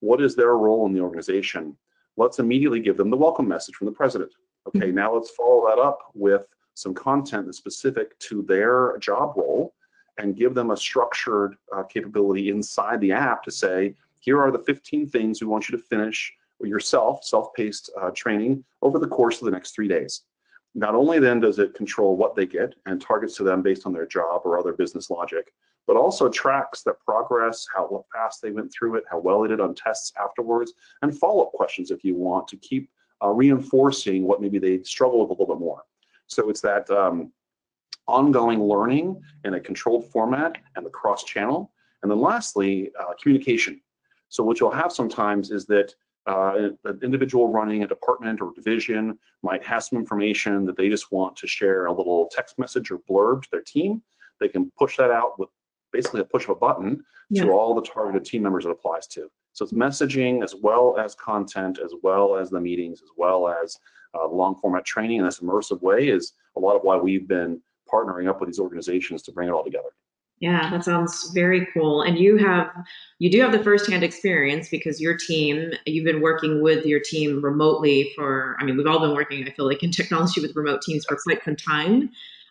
What 0.00 0.20
is 0.20 0.34
their 0.34 0.56
role 0.56 0.86
in 0.86 0.92
the 0.92 1.00
organization? 1.00 1.76
Let's 2.16 2.38
immediately 2.38 2.80
give 2.80 2.96
them 2.96 3.10
the 3.10 3.16
welcome 3.16 3.48
message 3.48 3.74
from 3.74 3.86
the 3.86 3.92
president. 3.92 4.32
Okay, 4.66 4.90
now 4.90 5.14
let's 5.14 5.30
follow 5.30 5.66
that 5.68 5.80
up 5.80 6.10
with 6.14 6.46
some 6.74 6.94
content 6.94 7.46
that's 7.46 7.58
specific 7.58 8.18
to 8.18 8.42
their 8.42 8.98
job 8.98 9.34
role 9.36 9.74
and 10.18 10.36
give 10.36 10.54
them 10.54 10.70
a 10.70 10.76
structured 10.76 11.54
uh, 11.74 11.84
capability 11.84 12.50
inside 12.50 13.00
the 13.00 13.12
app 13.12 13.42
to 13.44 13.50
say, 13.50 13.94
here 14.20 14.40
are 14.42 14.50
the 14.50 14.58
15 14.58 15.08
things 15.08 15.40
we 15.40 15.46
want 15.46 15.68
you 15.68 15.76
to 15.76 15.82
finish 15.84 16.32
yourself, 16.60 17.24
self-paced 17.24 17.90
uh, 18.00 18.10
training 18.10 18.64
over 18.82 18.98
the 18.98 19.06
course 19.06 19.40
of 19.40 19.44
the 19.44 19.50
next 19.50 19.74
three 19.74 19.88
days. 19.88 20.22
Not 20.74 20.94
only 20.94 21.18
then 21.18 21.40
does 21.40 21.58
it 21.58 21.74
control 21.74 22.16
what 22.16 22.36
they 22.36 22.46
get 22.46 22.74
and 22.86 23.00
targets 23.00 23.36
to 23.36 23.42
them 23.42 23.62
based 23.62 23.86
on 23.86 23.92
their 23.92 24.06
job 24.06 24.42
or 24.44 24.58
other 24.58 24.72
business 24.72 25.10
logic, 25.10 25.52
but 25.86 25.96
also 25.96 26.28
tracks 26.28 26.82
their 26.82 26.98
progress, 27.04 27.66
how 27.74 28.04
fast 28.12 28.42
they 28.42 28.50
went 28.50 28.70
through 28.72 28.96
it, 28.96 29.04
how 29.10 29.18
well 29.18 29.40
they 29.40 29.48
did 29.48 29.60
on 29.60 29.74
tests 29.74 30.12
afterwards, 30.22 30.74
and 31.02 31.18
follow-up 31.18 31.52
questions 31.52 31.90
if 31.90 32.04
you 32.04 32.14
want 32.14 32.46
to 32.48 32.56
keep 32.58 32.90
uh, 33.24 33.28
reinforcing 33.28 34.24
what 34.24 34.40
maybe 34.40 34.58
they 34.58 34.82
struggle 34.82 35.20
with 35.20 35.30
a 35.30 35.32
little 35.32 35.56
bit 35.56 35.60
more. 35.60 35.82
So 36.26 36.50
it's 36.50 36.60
that 36.60 36.88
um, 36.90 37.32
ongoing 38.06 38.62
learning 38.62 39.20
in 39.44 39.54
a 39.54 39.60
controlled 39.60 40.10
format 40.12 40.56
and 40.76 40.84
the 40.84 40.90
cross-channel. 40.90 41.72
And 42.02 42.10
then 42.10 42.20
lastly, 42.20 42.90
uh, 43.00 43.14
communication. 43.20 43.80
So 44.28 44.44
what 44.44 44.60
you'll 44.60 44.70
have 44.70 44.92
sometimes 44.92 45.50
is 45.50 45.64
that 45.66 45.94
uh, 46.26 46.70
an 46.84 46.98
individual 47.02 47.48
running 47.48 47.82
a 47.82 47.86
department 47.86 48.40
or 48.40 48.52
division 48.54 49.18
might 49.42 49.64
have 49.64 49.84
some 49.84 49.98
information 49.98 50.66
that 50.66 50.76
they 50.76 50.88
just 50.88 51.10
want 51.10 51.36
to 51.36 51.46
share 51.46 51.86
a 51.86 51.92
little 51.92 52.28
text 52.30 52.58
message 52.58 52.90
or 52.90 52.98
blurb 53.10 53.42
to 53.42 53.48
their 53.50 53.62
team. 53.62 54.02
They 54.40 54.48
can 54.48 54.70
push 54.78 54.96
that 54.98 55.10
out 55.10 55.38
with 55.38 55.48
basically 55.92 56.20
a 56.20 56.24
push 56.24 56.44
of 56.44 56.50
a 56.50 56.54
button 56.54 57.02
yeah. 57.30 57.44
to 57.44 57.52
all 57.52 57.74
the 57.74 57.82
targeted 57.82 58.24
team 58.24 58.42
members 58.42 58.66
it 58.66 58.70
applies 58.70 59.06
to. 59.08 59.30
So 59.52 59.64
it's 59.64 59.72
messaging 59.72 60.44
as 60.44 60.54
well 60.54 60.96
as 60.98 61.14
content, 61.14 61.78
as 61.82 61.92
well 62.02 62.36
as 62.36 62.50
the 62.50 62.60
meetings, 62.60 63.02
as 63.02 63.08
well 63.16 63.48
as 63.48 63.76
uh, 64.14 64.28
long 64.28 64.54
format 64.56 64.84
training 64.84 65.18
in 65.18 65.24
this 65.24 65.40
immersive 65.40 65.82
way 65.82 66.08
is 66.08 66.34
a 66.56 66.60
lot 66.60 66.76
of 66.76 66.82
why 66.82 66.96
we've 66.96 67.26
been 67.26 67.60
partnering 67.92 68.28
up 68.28 68.40
with 68.40 68.48
these 68.48 68.60
organizations 68.60 69.22
to 69.22 69.32
bring 69.32 69.48
it 69.48 69.52
all 69.52 69.64
together. 69.64 69.88
Yeah, 70.40 70.70
that 70.70 70.84
sounds 70.84 71.32
very 71.34 71.66
cool. 71.74 72.02
And 72.02 72.18
you 72.18 72.36
have 72.36 72.70
you 73.18 73.30
do 73.30 73.40
have 73.40 73.50
the 73.50 73.62
firsthand 73.62 74.04
experience 74.04 74.68
because 74.68 75.00
your 75.00 75.16
team, 75.16 75.72
you've 75.84 76.04
been 76.04 76.20
working 76.20 76.62
with 76.62 76.86
your 76.86 77.00
team 77.00 77.42
remotely 77.42 78.12
for 78.14 78.56
I 78.60 78.64
mean, 78.64 78.76
we've 78.76 78.86
all 78.86 79.00
been 79.00 79.14
working, 79.14 79.46
I 79.46 79.52
feel 79.52 79.66
like, 79.66 79.82
in 79.82 79.90
technology 79.92 80.40
with 80.40 80.54
remote 80.54 80.82
teams 80.82 81.04
for 81.06 81.18
quite 81.24 81.42
some 81.44 81.56
time. 81.56 82.10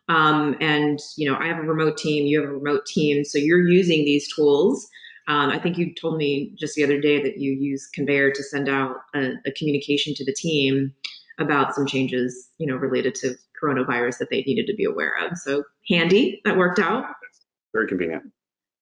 Um, 0.10 0.56
and 0.60 1.00
you 1.18 1.30
know, 1.30 1.38
I 1.38 1.48
have 1.48 1.60
a 1.60 1.62
remote 1.62 1.98
team, 1.98 2.26
you 2.26 2.42
have 2.42 2.50
a 2.50 2.54
remote 2.54 2.86
team, 2.86 3.24
so 3.24 3.38
you're 3.38 3.66
using 3.68 4.06
these 4.06 4.34
tools. 4.34 4.88
Um, 5.30 5.50
I 5.50 5.60
think 5.60 5.78
you 5.78 5.94
told 5.94 6.18
me 6.18 6.54
just 6.58 6.76
the 6.76 6.84
other 6.86 7.02
day 7.02 7.22
that 7.22 7.38
you 7.38 7.52
use 7.52 7.88
Conveyor 7.94 8.32
to 8.32 8.44
send 8.44 8.70
out 8.70 8.96
a, 9.14 9.34
a 9.46 9.52
communication 9.52 10.14
to 10.16 10.26
the 10.26 10.34
team 10.34 10.94
about 11.38 11.76
some 11.76 11.86
changes, 11.86 12.50
you 12.58 12.66
know, 12.66 12.76
related 12.76 13.14
to 13.16 13.36
coronavirus 13.62 14.20
that 14.20 14.30
they 14.30 14.42
needed 14.44 14.68
to 14.68 14.76
be 14.76 14.86
aware 14.86 15.14
of. 15.26 15.38
So 15.38 15.64
handy, 15.90 16.42
that 16.46 16.58
worked 16.58 16.80
out 16.80 17.06
very 17.78 17.88
convenient. 17.88 18.24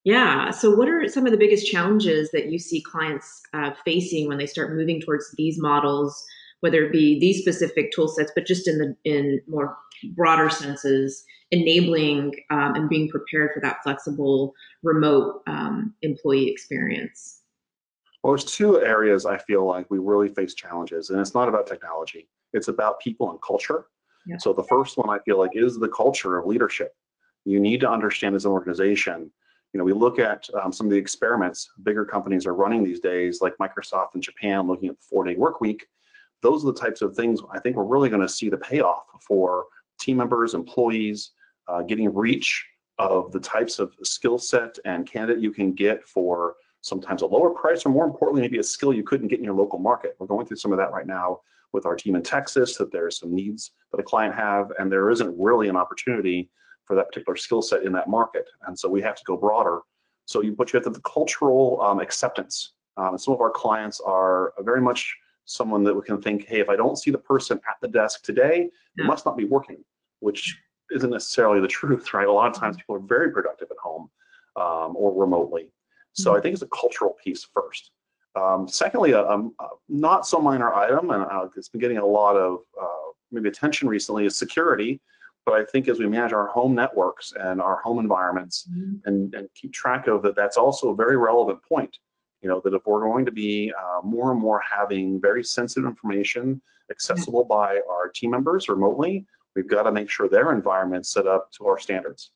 Yeah. 0.05 0.51
So, 0.51 0.73
what 0.73 0.87
are 0.87 1.07
some 1.09 1.25
of 1.25 1.31
the 1.31 1.37
biggest 1.37 1.69
challenges 1.69 2.29
that 2.31 2.51
you 2.51 2.59
see 2.59 2.81
clients 2.81 3.41
uh, 3.53 3.71
facing 3.83 4.27
when 4.27 4.37
they 4.37 4.45
start 4.45 4.75
moving 4.75 5.01
towards 5.01 5.33
these 5.35 5.59
models, 5.59 6.23
whether 6.61 6.85
it 6.85 6.91
be 6.91 7.19
these 7.19 7.39
specific 7.41 7.91
tool 7.91 8.07
sets, 8.07 8.31
but 8.35 8.45
just 8.45 8.67
in 8.67 8.77
the 8.77 8.95
in 9.03 9.41
more 9.47 9.75
broader 10.15 10.49
senses, 10.49 11.25
enabling 11.51 12.33
um, 12.51 12.75
and 12.75 12.87
being 12.87 13.09
prepared 13.09 13.51
for 13.53 13.61
that 13.61 13.77
flexible 13.83 14.53
remote 14.83 15.41
um, 15.47 15.93
employee 16.03 16.49
experience? 16.49 17.41
Well, 18.23 18.33
there's 18.33 18.45
two 18.45 18.79
areas 18.81 19.25
I 19.25 19.39
feel 19.39 19.65
like 19.65 19.89
we 19.89 19.97
really 19.97 20.29
face 20.29 20.53
challenges, 20.53 21.09
and 21.09 21.19
it's 21.19 21.33
not 21.33 21.49
about 21.49 21.65
technology; 21.65 22.29
it's 22.53 22.67
about 22.67 22.99
people 22.99 23.31
and 23.31 23.41
culture. 23.41 23.87
Yeah. 24.27 24.37
So, 24.37 24.53
the 24.53 24.63
first 24.63 24.97
one 24.97 25.09
I 25.09 25.17
feel 25.25 25.39
like 25.39 25.51
is 25.55 25.79
the 25.79 25.89
culture 25.89 26.37
of 26.37 26.45
leadership 26.45 26.93
you 27.45 27.59
need 27.59 27.79
to 27.81 27.89
understand 27.89 28.35
as 28.35 28.45
an 28.45 28.51
organization 28.51 29.31
you 29.75 29.79
know, 29.79 29.83
we 29.83 29.91
look 29.91 30.19
at 30.19 30.47
um, 30.63 30.71
some 30.71 30.87
of 30.87 30.91
the 30.91 30.97
experiments 30.97 31.69
bigger 31.83 32.05
companies 32.05 32.45
are 32.45 32.53
running 32.53 32.81
these 32.81 33.01
days, 33.01 33.41
like 33.41 33.57
Microsoft 33.57 34.15
in 34.15 34.21
Japan, 34.21 34.67
looking 34.67 34.87
at 34.87 34.95
the 34.95 35.05
four-day 35.09 35.35
work 35.35 35.59
week. 35.59 35.85
Those 36.41 36.63
are 36.63 36.71
the 36.71 36.79
types 36.79 37.01
of 37.01 37.13
things 37.13 37.41
I 37.53 37.59
think 37.59 37.75
we're 37.75 37.83
really 37.83 38.07
going 38.07 38.21
to 38.21 38.29
see 38.29 38.47
the 38.47 38.55
payoff 38.55 39.03
for 39.27 39.65
team 39.99 40.15
members, 40.15 40.53
employees, 40.53 41.31
uh, 41.67 41.81
getting 41.81 42.13
reach 42.13 42.65
of 42.99 43.33
the 43.33 43.39
types 43.41 43.79
of 43.79 43.93
skill 44.01 44.37
set 44.37 44.79
and 44.85 45.05
candidate 45.05 45.43
you 45.43 45.51
can 45.51 45.73
get 45.73 46.05
for 46.05 46.55
sometimes 46.79 47.21
a 47.21 47.25
lower 47.25 47.49
price, 47.49 47.85
or 47.85 47.89
more 47.89 48.05
importantly, 48.05 48.43
maybe 48.43 48.59
a 48.59 48.63
skill 48.63 48.93
you 48.93 49.03
couldn't 49.03 49.27
get 49.27 49.39
in 49.39 49.43
your 49.43 49.55
local 49.55 49.79
market. 49.79 50.15
We're 50.19 50.27
going 50.27 50.45
through 50.45 50.55
some 50.55 50.71
of 50.71 50.77
that 50.77 50.93
right 50.93 51.05
now 51.05 51.41
with 51.73 51.85
our 51.85 51.97
team 51.97 52.15
in 52.15 52.23
Texas, 52.23 52.77
that 52.77 52.93
there's 52.93 53.19
some 53.19 53.35
needs 53.35 53.71
that 53.91 53.99
a 53.99 54.03
client 54.03 54.35
have, 54.35 54.71
and 54.79 54.89
there 54.89 55.09
isn't 55.09 55.37
really 55.37 55.67
an 55.67 55.75
opportunity 55.75 56.49
for 56.85 56.95
that 56.95 57.07
particular 57.07 57.35
skill 57.35 57.61
set 57.61 57.83
in 57.83 57.91
that 57.93 58.07
market. 58.09 58.45
And 58.67 58.77
so 58.77 58.87
we 58.89 59.01
have 59.01 59.15
to 59.15 59.23
go 59.25 59.35
broader. 59.37 59.81
So 60.25 60.41
you, 60.41 60.53
but 60.53 60.71
you 60.71 60.77
have 60.77 60.83
the, 60.83 60.91
the 60.91 61.01
cultural 61.01 61.81
um, 61.81 61.99
acceptance. 61.99 62.73
Um, 62.97 63.17
some 63.17 63.33
of 63.33 63.41
our 63.41 63.51
clients 63.51 63.99
are 64.05 64.53
very 64.59 64.81
much 64.81 65.15
someone 65.45 65.83
that 65.83 65.93
we 65.93 66.01
can 66.01 66.21
think, 66.21 66.45
hey, 66.47 66.59
if 66.59 66.69
I 66.69 66.75
don't 66.75 66.97
see 66.97 67.11
the 67.11 67.17
person 67.17 67.59
at 67.69 67.75
the 67.81 67.87
desk 67.87 68.23
today, 68.23 68.69
Yeah. 68.97 69.03
it 69.03 69.07
must 69.07 69.25
not 69.25 69.37
be 69.37 69.45
working, 69.45 69.83
which 70.19 70.57
isn't 70.91 71.09
necessarily 71.09 71.59
the 71.59 71.67
truth, 71.79 72.13
right? 72.13 72.27
A 72.27 72.31
lot 72.31 72.47
of 72.47 72.55
times 72.55 72.77
people 72.77 72.95
are 72.95 72.99
very 72.99 73.31
productive 73.31 73.67
at 73.69 73.77
home 73.77 74.09
um, 74.55 74.95
or 74.95 75.13
remotely. 75.13 75.71
So 76.13 76.35
I 76.35 76.39
think 76.39 76.53
it's 76.53 76.61
a 76.61 76.67
cultural 76.67 77.15
piece 77.21 77.45
first. 77.53 77.91
Um, 78.35 78.67
secondly, 78.69 79.11
a, 79.11 79.21
a, 79.21 79.37
a 79.37 79.67
not 79.89 80.25
so 80.25 80.39
minor 80.39 80.73
item, 80.73 81.09
and 81.11 81.23
uh, 81.23 81.47
it's 81.57 81.67
been 81.67 81.81
getting 81.81 81.97
a 81.97 82.05
lot 82.05 82.37
of 82.37 82.59
uh, 82.81 83.11
maybe 83.31 83.49
attention 83.49 83.87
recently, 83.89 84.25
is 84.25 84.35
security. 84.35 85.01
But 85.45 85.53
I 85.53 85.63
think 85.65 85.87
as 85.87 85.99
we 85.99 86.07
manage 86.07 86.33
our 86.33 86.47
home 86.47 86.73
networks 86.73 87.33
and 87.39 87.61
our 87.61 87.77
home 87.77 87.99
environments 87.99 88.67
and, 89.05 89.33
and 89.33 89.47
keep 89.53 89.73
track 89.73 90.07
of 90.07 90.23
that, 90.23 90.35
that's 90.35 90.57
also 90.57 90.89
a 90.89 90.95
very 90.95 91.17
relevant 91.17 91.59
point. 91.63 91.97
You 92.41 92.49
know, 92.49 92.61
that 92.63 92.73
if 92.73 92.81
we're 92.85 93.01
going 93.01 93.25
to 93.25 93.31
be 93.31 93.71
uh, 93.79 94.01
more 94.03 94.31
and 94.31 94.39
more 94.39 94.61
having 94.61 95.21
very 95.21 95.43
sensitive 95.43 95.87
information 95.87 96.61
accessible 96.89 97.43
by 97.43 97.79
our 97.89 98.09
team 98.09 98.31
members 98.31 98.69
remotely, 98.69 99.25
we've 99.55 99.69
got 99.69 99.83
to 99.83 99.91
make 99.91 100.09
sure 100.09 100.27
their 100.27 100.51
environment's 100.51 101.11
set 101.11 101.27
up 101.27 101.51
to 101.53 101.67
our 101.67 101.79
standards. 101.79 102.31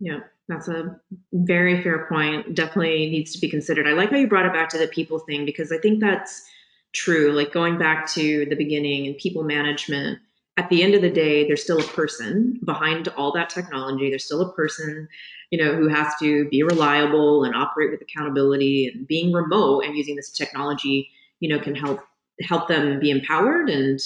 Yeah, 0.00 0.20
that's 0.48 0.68
a 0.68 0.96
very 1.32 1.82
fair 1.82 2.06
point. 2.08 2.54
Definitely 2.54 3.10
needs 3.10 3.32
to 3.32 3.40
be 3.40 3.48
considered. 3.48 3.88
I 3.88 3.92
like 3.92 4.10
how 4.10 4.16
you 4.16 4.28
brought 4.28 4.46
it 4.46 4.52
back 4.52 4.68
to 4.70 4.78
the 4.78 4.86
people 4.88 5.18
thing 5.18 5.44
because 5.44 5.72
I 5.72 5.78
think 5.78 6.00
that's 6.00 6.44
true. 6.92 7.32
Like 7.32 7.52
going 7.52 7.78
back 7.78 8.08
to 8.12 8.46
the 8.46 8.56
beginning 8.56 9.06
and 9.06 9.16
people 9.16 9.42
management, 9.42 10.18
at 10.58 10.68
the 10.70 10.82
end 10.82 10.94
of 10.94 11.02
the 11.02 11.10
day, 11.10 11.46
there's 11.46 11.62
still 11.62 11.80
a 11.80 11.84
person 11.84 12.58
behind 12.64 13.06
all 13.16 13.32
that 13.32 13.48
technology. 13.48 14.10
There's 14.10 14.24
still 14.24 14.42
a 14.42 14.52
person, 14.54 15.08
you 15.50 15.64
know, 15.64 15.76
who 15.76 15.88
has 15.88 16.12
to 16.20 16.48
be 16.48 16.64
reliable 16.64 17.44
and 17.44 17.54
operate 17.54 17.92
with 17.92 18.02
accountability 18.02 18.90
and 18.92 19.06
being 19.06 19.32
remote 19.32 19.84
and 19.84 19.96
using 19.96 20.16
this 20.16 20.32
technology, 20.32 21.08
you 21.38 21.48
know, 21.48 21.60
can 21.60 21.76
help 21.76 22.00
help 22.42 22.66
them 22.66 22.98
be 22.98 23.10
empowered 23.10 23.70
and 23.70 24.00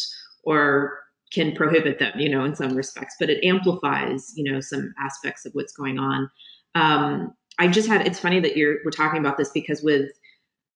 or 0.44 0.99
can 1.32 1.54
prohibit 1.54 1.99
them, 1.99 2.12
you 2.18 2.28
know, 2.28 2.44
in 2.44 2.54
some 2.54 2.76
respects, 2.76 3.16
but 3.18 3.30
it 3.30 3.42
amplifies, 3.42 4.32
you 4.37 4.50
know, 4.50 4.61
some 4.61 4.92
aspects 5.02 5.47
of 5.47 5.52
what's 5.54 5.73
going 5.73 5.99
on. 5.99 6.30
Um, 6.75 7.35
I 7.59 7.68
just 7.68 7.88
had, 7.88 8.06
it's 8.06 8.18
funny 8.18 8.40
that 8.40 8.56
you're, 8.56 8.76
we're 8.85 8.90
talking 8.90 9.21
about 9.21 9.38
this 9.38 9.50
because 9.50 9.82
with, 9.82 10.11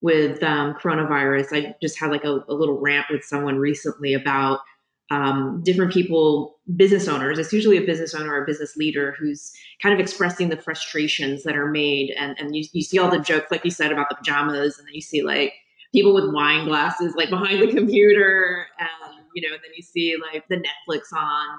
with 0.00 0.42
um, 0.42 0.74
coronavirus, 0.74 1.48
I 1.52 1.74
just 1.82 1.98
had 1.98 2.10
like 2.10 2.24
a, 2.24 2.44
a 2.48 2.54
little 2.54 2.78
rant 2.78 3.06
with 3.10 3.24
someone 3.24 3.56
recently 3.56 4.14
about 4.14 4.60
um, 5.10 5.62
different 5.64 5.92
people, 5.92 6.58
business 6.76 7.06
owners. 7.06 7.38
It's 7.38 7.52
usually 7.52 7.76
a 7.76 7.86
business 7.86 8.14
owner 8.14 8.32
or 8.32 8.42
a 8.42 8.46
business 8.46 8.76
leader 8.76 9.14
who's 9.18 9.52
kind 9.82 9.94
of 9.94 10.00
expressing 10.00 10.48
the 10.48 10.56
frustrations 10.56 11.44
that 11.44 11.56
are 11.56 11.70
made. 11.70 12.12
And, 12.18 12.36
and 12.40 12.56
you, 12.56 12.64
you 12.72 12.82
see 12.82 12.98
all 12.98 13.10
the 13.10 13.20
jokes, 13.20 13.50
like 13.50 13.64
you 13.64 13.70
said, 13.70 13.92
about 13.92 14.08
the 14.08 14.16
pajamas, 14.16 14.78
and 14.78 14.86
then 14.86 14.94
you 14.94 15.00
see 15.00 15.22
like 15.22 15.54
people 15.94 16.14
with 16.14 16.32
wine 16.32 16.66
glasses 16.66 17.14
like 17.14 17.30
behind 17.30 17.62
the 17.62 17.72
computer. 17.72 18.66
And, 18.78 19.24
you 19.34 19.48
know, 19.48 19.54
then 19.56 19.72
you 19.76 19.82
see 19.82 20.16
like 20.32 20.46
the 20.48 20.56
Netflix 20.56 21.16
on. 21.16 21.58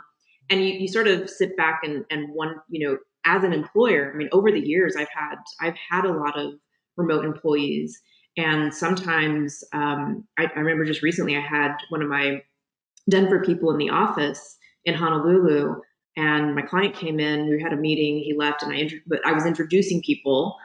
And 0.49 0.63
you, 0.63 0.73
you 0.73 0.87
sort 0.87 1.07
of 1.07 1.29
sit 1.29 1.57
back 1.57 1.81
and, 1.83 2.05
and 2.09 2.29
one, 2.33 2.55
you 2.69 2.87
know, 2.87 2.97
as 3.27 3.43
an 3.43 3.53
employer, 3.53 4.11
I 4.13 4.17
mean, 4.17 4.29
over 4.31 4.51
the 4.51 4.59
years, 4.59 4.95
I've 4.95 5.09
had 5.13 5.35
I've 5.61 5.75
had 5.89 6.05
a 6.05 6.13
lot 6.13 6.39
of 6.39 6.53
remote 6.95 7.25
employees, 7.25 8.01
and 8.37 8.73
sometimes 8.73 9.63
um, 9.73 10.25
I, 10.37 10.45
I 10.55 10.59
remember 10.59 10.85
just 10.85 11.03
recently 11.03 11.35
I 11.35 11.41
had 11.41 11.75
one 11.89 12.01
of 12.01 12.07
my 12.07 12.41
Denver 13.09 13.43
people 13.43 13.71
in 13.71 13.77
the 13.77 13.89
office 13.89 14.57
in 14.85 14.93
Honolulu, 14.93 15.81
and 16.15 16.55
my 16.55 16.61
client 16.61 16.95
came 16.95 17.19
in. 17.19 17.49
We 17.49 17.61
had 17.61 17.73
a 17.73 17.77
meeting. 17.77 18.19
He 18.19 18.33
left, 18.33 18.63
and 18.63 18.73
I 18.73 18.89
but 19.07 19.25
I 19.25 19.33
was 19.33 19.45
introducing 19.45 20.01
people. 20.01 20.57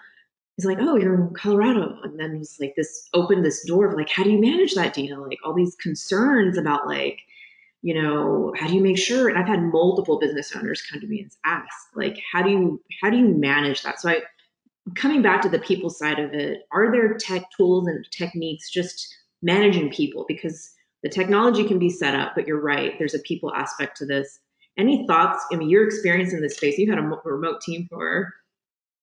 He's 0.57 0.67
like, 0.67 0.79
"Oh, 0.81 0.97
you're 0.97 1.15
in 1.15 1.35
Colorado," 1.35 1.99
and 2.03 2.19
then 2.19 2.37
he's 2.37 2.59
like, 2.61 2.75
"This 2.77 3.09
opened 3.15 3.45
this 3.45 3.65
door 3.67 3.87
of 3.87 3.95
like, 3.95 4.09
how 4.11 4.23
do 4.23 4.31
you 4.31 4.41
manage 4.41 4.75
that, 4.75 4.95
Deena? 4.95 5.21
Like 5.21 5.39
all 5.45 5.55
these 5.55 5.77
concerns 5.77 6.59
about 6.59 6.87
like." 6.87 7.21
you 7.83 8.01
know 8.01 8.53
how 8.57 8.67
do 8.67 8.75
you 8.75 8.81
make 8.81 8.97
sure 8.97 9.29
and 9.29 9.37
i've 9.37 9.47
had 9.47 9.61
multiple 9.61 10.19
business 10.19 10.55
owners 10.57 10.83
come 10.83 11.01
to 11.01 11.07
me 11.07 11.21
and 11.21 11.31
ask 11.45 11.89
like 11.95 12.19
how 12.33 12.41
do 12.41 12.51
you 12.51 12.81
how 13.01 13.11
do 13.11 13.19
you 13.19 13.29
manage 13.29 13.83
that 13.83 14.01
so 14.01 14.09
i 14.09 14.21
coming 14.95 15.21
back 15.21 15.43
to 15.43 15.49
the 15.49 15.59
people 15.59 15.91
side 15.91 16.19
of 16.19 16.33
it 16.33 16.61
are 16.73 16.91
there 16.91 17.15
tech 17.15 17.45
tools 17.57 17.87
and 17.87 18.07
techniques 18.11 18.71
just 18.71 19.15
managing 19.43 19.91
people 19.91 20.25
because 20.29 20.73
the 21.03 21.09
technology 21.09 21.65
can 21.65 21.79
be 21.79 21.91
set 21.91 22.15
up 22.15 22.33
but 22.35 22.47
you're 22.47 22.61
right 22.61 22.99
there's 22.99 23.15
a 23.15 23.21
people 23.21 23.53
aspect 23.55 23.97
to 23.97 24.07
this 24.07 24.41
any 24.79 25.07
thoughts 25.07 25.45
i 25.53 25.57
mean 25.57 25.69
your 25.69 25.87
experience 25.87 26.33
in 26.33 26.41
this 26.41 26.57
space 26.57 26.79
you've 26.79 26.89
had 26.89 26.99
a 26.99 27.21
remote 27.25 27.61
team 27.61 27.87
for 27.91 28.33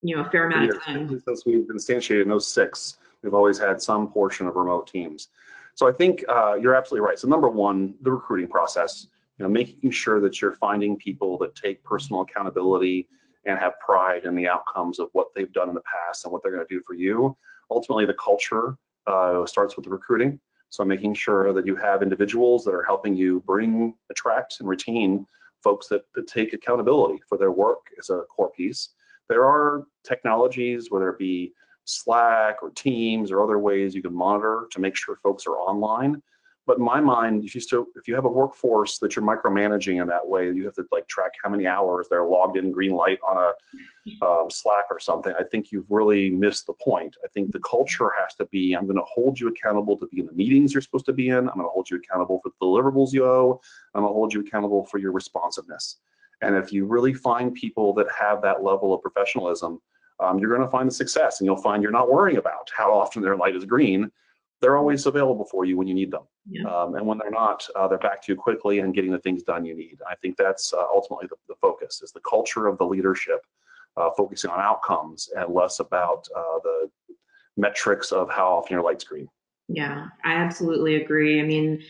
you 0.01 0.15
know 0.15 0.23
a 0.23 0.29
fair 0.29 0.47
amount 0.47 0.69
of 0.69 0.81
time 0.81 1.21
since 1.25 1.45
we've 1.45 1.67
instantiated 1.67 2.31
in 2.31 2.39
06 2.39 2.97
we've 3.23 3.33
always 3.33 3.57
had 3.57 3.81
some 3.81 4.07
portion 4.07 4.47
of 4.47 4.55
remote 4.55 4.87
teams 4.87 5.29
so 5.79 5.87
I 5.87 5.93
think 5.93 6.25
uh, 6.27 6.55
you're 6.55 6.75
absolutely 6.75 7.07
right. 7.07 7.17
So 7.17 7.29
number 7.29 7.47
one, 7.47 7.95
the 8.01 8.11
recruiting 8.11 8.49
process, 8.49 9.07
you 9.37 9.43
know, 9.43 9.49
making 9.49 9.91
sure 9.91 10.19
that 10.19 10.41
you're 10.41 10.51
finding 10.51 10.97
people 10.97 11.37
that 11.37 11.55
take 11.55 11.81
personal 11.85 12.23
accountability 12.23 13.07
and 13.45 13.57
have 13.57 13.79
pride 13.79 14.25
in 14.25 14.35
the 14.35 14.45
outcomes 14.45 14.99
of 14.99 15.07
what 15.13 15.27
they've 15.33 15.53
done 15.53 15.69
in 15.69 15.75
the 15.75 15.81
past 15.81 16.25
and 16.25 16.33
what 16.33 16.43
they're 16.43 16.51
going 16.51 16.67
to 16.67 16.75
do 16.75 16.81
for 16.85 16.95
you. 16.95 17.33
Ultimately, 17.71 18.05
the 18.05 18.15
culture 18.15 18.75
uh, 19.07 19.45
starts 19.45 19.77
with 19.77 19.85
the 19.85 19.89
recruiting. 19.89 20.41
So 20.69 20.85
making 20.85 21.15
sure 21.15 21.51
that 21.53 21.65
you 21.65 21.75
have 21.75 22.03
individuals 22.03 22.63
that 22.65 22.73
are 22.73 22.83
helping 22.83 23.15
you 23.15 23.41
bring, 23.45 23.95
attract, 24.09 24.57
and 24.59 24.69
retain 24.69 25.25
folks 25.63 25.87
that, 25.87 26.03
that 26.15 26.27
take 26.27 26.53
accountability 26.53 27.21
for 27.27 27.37
their 27.37 27.51
work 27.51 27.79
is 27.97 28.09
a 28.09 28.21
core 28.29 28.51
piece. 28.51 28.89
There 29.27 29.45
are 29.45 29.85
technologies, 30.03 30.89
whether 30.89 31.09
it 31.09 31.19
be 31.19 31.53
Slack 31.85 32.57
or 32.61 32.69
Teams 32.71 33.31
or 33.31 33.43
other 33.43 33.59
ways 33.59 33.95
you 33.95 34.01
can 34.01 34.13
monitor 34.13 34.67
to 34.71 34.79
make 34.79 34.95
sure 34.95 35.17
folks 35.23 35.47
are 35.47 35.57
online. 35.57 36.21
But 36.69 36.77
in 36.77 36.83
my 36.83 37.01
mind, 37.01 37.43
if 37.43 37.55
you 37.55 37.61
still 37.61 37.87
if 37.95 38.07
you 38.07 38.13
have 38.13 38.25
a 38.25 38.29
workforce 38.29 38.99
that 38.99 39.15
you're 39.15 39.25
micromanaging 39.25 39.99
in 39.99 40.07
that 40.09 40.27
way, 40.27 40.51
you 40.51 40.65
have 40.65 40.75
to 40.75 40.85
like 40.91 41.07
track 41.07 41.31
how 41.43 41.49
many 41.49 41.65
hours 41.65 42.05
they're 42.07 42.27
logged 42.27 42.57
in 42.57 42.71
green 42.71 42.91
light 42.91 43.17
on 43.27 43.37
a 43.37 44.23
um, 44.23 44.51
Slack 44.51 44.85
or 44.91 44.99
something. 44.99 45.33
I 45.39 45.43
think 45.43 45.71
you've 45.71 45.89
really 45.89 46.29
missed 46.29 46.67
the 46.67 46.73
point. 46.73 47.17
I 47.25 47.27
think 47.29 47.53
the 47.53 47.59
culture 47.61 48.11
has 48.21 48.35
to 48.35 48.45
be: 48.51 48.73
I'm 48.73 48.85
going 48.85 48.99
to 48.99 49.03
hold 49.03 49.39
you 49.39 49.47
accountable 49.47 49.97
to 49.97 50.05
be 50.05 50.19
in 50.19 50.27
the 50.27 50.31
meetings 50.33 50.71
you're 50.71 50.83
supposed 50.83 51.07
to 51.07 51.11
be 51.11 51.29
in. 51.29 51.37
I'm 51.37 51.55
going 51.55 51.65
to 51.65 51.69
hold 51.69 51.89
you 51.89 51.97
accountable 51.97 52.39
for 52.43 52.49
the 52.49 52.63
deliverables 52.63 53.13
you 53.13 53.25
owe. 53.25 53.59
I'm 53.95 54.03
going 54.03 54.11
to 54.11 54.13
hold 54.13 54.31
you 54.31 54.41
accountable 54.41 54.85
for 54.85 54.99
your 54.99 55.11
responsiveness. 55.11 55.95
And 56.43 56.55
if 56.55 56.71
you 56.71 56.85
really 56.85 57.15
find 57.15 57.51
people 57.51 57.95
that 57.95 58.05
have 58.11 58.43
that 58.43 58.63
level 58.63 58.93
of 58.93 59.01
professionalism, 59.01 59.81
um, 60.19 60.37
you're 60.37 60.55
going 60.55 60.67
to 60.67 60.69
find 60.69 60.87
the 60.87 60.93
success 60.93 61.39
and 61.39 61.47
you'll 61.47 61.57
find 61.57 61.81
you're 61.81 61.91
not 61.91 62.11
worrying 62.11 62.37
about 62.37 62.69
how 62.77 62.93
often 62.93 63.23
their 63.23 63.37
light 63.37 63.55
is 63.55 63.65
green. 63.65 64.11
They're 64.61 64.77
always 64.77 65.05
available 65.05 65.45
for 65.45 65.65
you 65.65 65.77
when 65.77 65.87
you 65.87 65.93
need 65.93 66.11
them. 66.11 66.23
Yeah. 66.49 66.63
Um, 66.63 66.95
and 66.95 67.05
when 67.05 67.17
they're 67.17 67.31
not, 67.31 67.65
uh, 67.75 67.87
they're 67.87 67.97
back 67.97 68.21
to 68.23 68.33
you 68.33 68.35
quickly 68.35 68.79
and 68.79 68.93
getting 68.93 69.11
the 69.11 69.19
things 69.19 69.43
done 69.43 69.65
you 69.65 69.75
need. 69.75 69.99
I 70.09 70.15
think 70.15 70.37
that's 70.37 70.73
uh, 70.73 70.85
ultimately 70.93 71.27
the, 71.27 71.35
the, 71.47 71.55
focus 71.61 72.01
is 72.01 72.11
the 72.11 72.21
culture 72.21 72.67
of 72.67 72.77
the 72.77 72.85
leadership, 72.85 73.41
uh, 73.97 74.09
focusing 74.17 74.49
on 74.49 74.59
outcomes 74.59 75.29
and 75.35 75.53
less 75.53 75.79
about 75.79 76.27
uh, 76.35 76.59
the 76.63 76.89
metrics 77.55 78.11
of 78.11 78.29
how 78.29 78.47
often 78.47 78.73
your 78.73 78.83
light's 78.83 79.03
green. 79.03 79.29
Yeah, 79.67 80.07
I 80.23 80.33
absolutely 80.33 80.95
agree. 80.95 81.39
I 81.39 81.43
mean, 81.43 81.81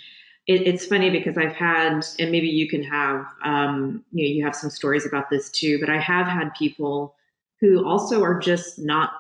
it, 0.47 0.67
it's 0.67 0.86
funny 0.86 1.10
because 1.10 1.38
I've 1.38 1.53
had, 1.53 2.05
and 2.19 2.32
maybe 2.32 2.47
you 2.47 2.67
can 2.67 2.84
have, 2.84 3.25
um, 3.43 4.03
you 4.12 4.23
know, 4.25 4.36
you 4.36 4.43
have 4.43 4.55
some 4.55 4.69
stories 4.69 5.05
about 5.05 5.29
this 5.29 5.49
too, 5.49 5.79
but 5.79 5.89
I 5.89 5.99
have 5.99 6.27
had 6.27 6.53
people 6.55 7.15
who 7.62 7.88
also 7.88 8.23
are 8.23 8.39
just 8.39 8.79
not 8.79 9.12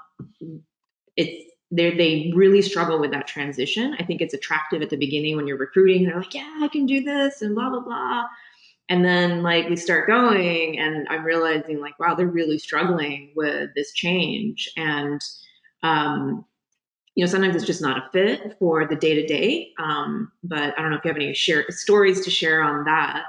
it's 1.19 1.48
they 1.71 1.95
they 1.95 2.31
really 2.35 2.61
struggle 2.61 2.99
with 2.99 3.11
that 3.11 3.27
transition. 3.27 3.95
I 3.99 4.03
think 4.03 4.21
it's 4.21 4.33
attractive 4.33 4.81
at 4.81 4.89
the 4.89 4.97
beginning 4.97 5.35
when 5.35 5.47
you're 5.47 5.57
recruiting. 5.57 6.05
They're 6.05 6.17
like, 6.17 6.33
yeah, 6.33 6.59
I 6.61 6.67
can 6.67 6.85
do 6.85 7.03
this 7.03 7.41
and 7.41 7.55
blah 7.55 7.69
blah 7.69 7.81
blah. 7.81 8.25
And 8.89 9.05
then 9.05 9.43
like 9.43 9.69
we 9.69 9.75
start 9.75 10.07
going, 10.07 10.79
and 10.79 11.07
I'm 11.09 11.23
realizing 11.23 11.79
like, 11.79 11.99
wow, 11.99 12.15
they're 12.15 12.27
really 12.27 12.57
struggling 12.57 13.31
with 13.35 13.69
this 13.75 13.93
change. 13.93 14.67
And 14.77 15.21
um, 15.83 16.43
you 17.15 17.23
know, 17.23 17.29
sometimes 17.29 17.55
it's 17.55 17.65
just 17.65 17.81
not 17.81 17.97
a 17.97 18.09
fit 18.11 18.55
for 18.57 18.87
the 18.87 18.95
day 18.95 19.13
to 19.13 19.27
day. 19.27 19.73
But 20.43 20.77
I 20.77 20.81
don't 20.81 20.89
know 20.89 20.97
if 20.97 21.05
you 21.05 21.09
have 21.09 21.17
any 21.17 21.33
share 21.33 21.65
stories 21.69 22.21
to 22.25 22.31
share 22.31 22.63
on 22.63 22.85
that 22.85 23.25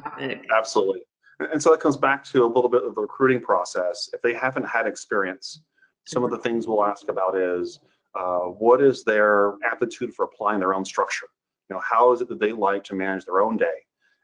topic. 0.00 0.46
Absolutely. 0.56 1.00
And 1.40 1.62
so 1.62 1.70
that 1.70 1.80
comes 1.80 1.96
back 1.96 2.22
to 2.26 2.44
a 2.44 2.46
little 2.46 2.68
bit 2.68 2.84
of 2.84 2.94
the 2.94 3.00
recruiting 3.00 3.40
process. 3.40 4.10
If 4.12 4.20
they 4.20 4.34
haven't 4.34 4.64
had 4.64 4.86
experience, 4.86 5.62
some 6.10 6.24
of 6.24 6.30
the 6.30 6.38
things 6.38 6.66
we'll 6.66 6.84
ask 6.84 7.08
about 7.08 7.36
is 7.36 7.78
uh, 8.18 8.40
what 8.40 8.82
is 8.82 9.04
their 9.04 9.54
aptitude 9.64 10.12
for 10.12 10.24
applying 10.24 10.58
their 10.58 10.74
own 10.74 10.84
structure? 10.84 11.28
You 11.68 11.76
know, 11.76 11.82
how 11.88 12.12
is 12.12 12.20
it 12.20 12.28
that 12.28 12.40
they 12.40 12.52
like 12.52 12.82
to 12.84 12.94
manage 12.94 13.24
their 13.24 13.40
own 13.40 13.56
day? 13.56 13.78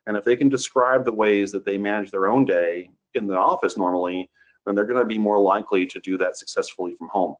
And 0.06 0.16
if 0.16 0.24
they 0.24 0.36
can 0.36 0.48
describe 0.48 1.04
the 1.04 1.12
ways 1.12 1.52
that 1.52 1.64
they 1.64 1.78
manage 1.78 2.10
their 2.10 2.26
own 2.26 2.44
day 2.44 2.90
in 3.14 3.26
the 3.26 3.36
office 3.36 3.76
normally, 3.76 4.28
then 4.64 4.74
they're 4.74 4.84
going 4.84 4.98
to 4.98 5.06
be 5.06 5.18
more 5.18 5.38
likely 5.38 5.86
to 5.86 6.00
do 6.00 6.18
that 6.18 6.36
successfully 6.36 6.94
from 6.98 7.08
home. 7.08 7.36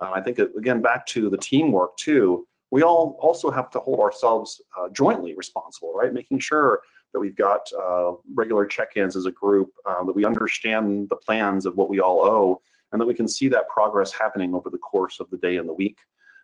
I 0.00 0.20
think, 0.20 0.38
again, 0.38 0.80
back 0.80 1.06
to 1.06 1.28
the 1.28 1.36
teamwork 1.36 1.96
too, 1.96 2.46
we 2.70 2.82
all 2.82 3.18
also 3.20 3.50
have 3.50 3.68
to 3.70 3.80
hold 3.80 3.98
ourselves 3.98 4.60
uh, 4.78 4.88
jointly 4.90 5.34
responsible, 5.34 5.92
right? 5.92 6.12
Making 6.12 6.38
sure 6.38 6.82
that 7.12 7.18
we've 7.18 7.34
got 7.34 7.68
uh, 7.72 8.12
regular 8.32 8.64
check-ins 8.64 9.16
as 9.16 9.26
a 9.26 9.32
group, 9.32 9.70
uh, 9.86 10.04
that 10.04 10.14
we 10.14 10.24
understand 10.24 11.08
the 11.08 11.16
plans 11.16 11.66
of 11.66 11.76
what 11.76 11.88
we 11.88 11.98
all 11.98 12.24
owe, 12.24 12.60
and 12.92 13.00
that 13.00 13.06
we 13.06 13.14
can 13.14 13.28
see 13.28 13.48
that 13.48 13.68
progress 13.68 14.12
happening 14.12 14.54
over 14.54 14.70
the 14.70 14.78
course 14.78 15.20
of 15.20 15.28
the 15.30 15.36
day 15.38 15.56
and 15.56 15.68
the 15.68 15.74
week. 15.74 15.98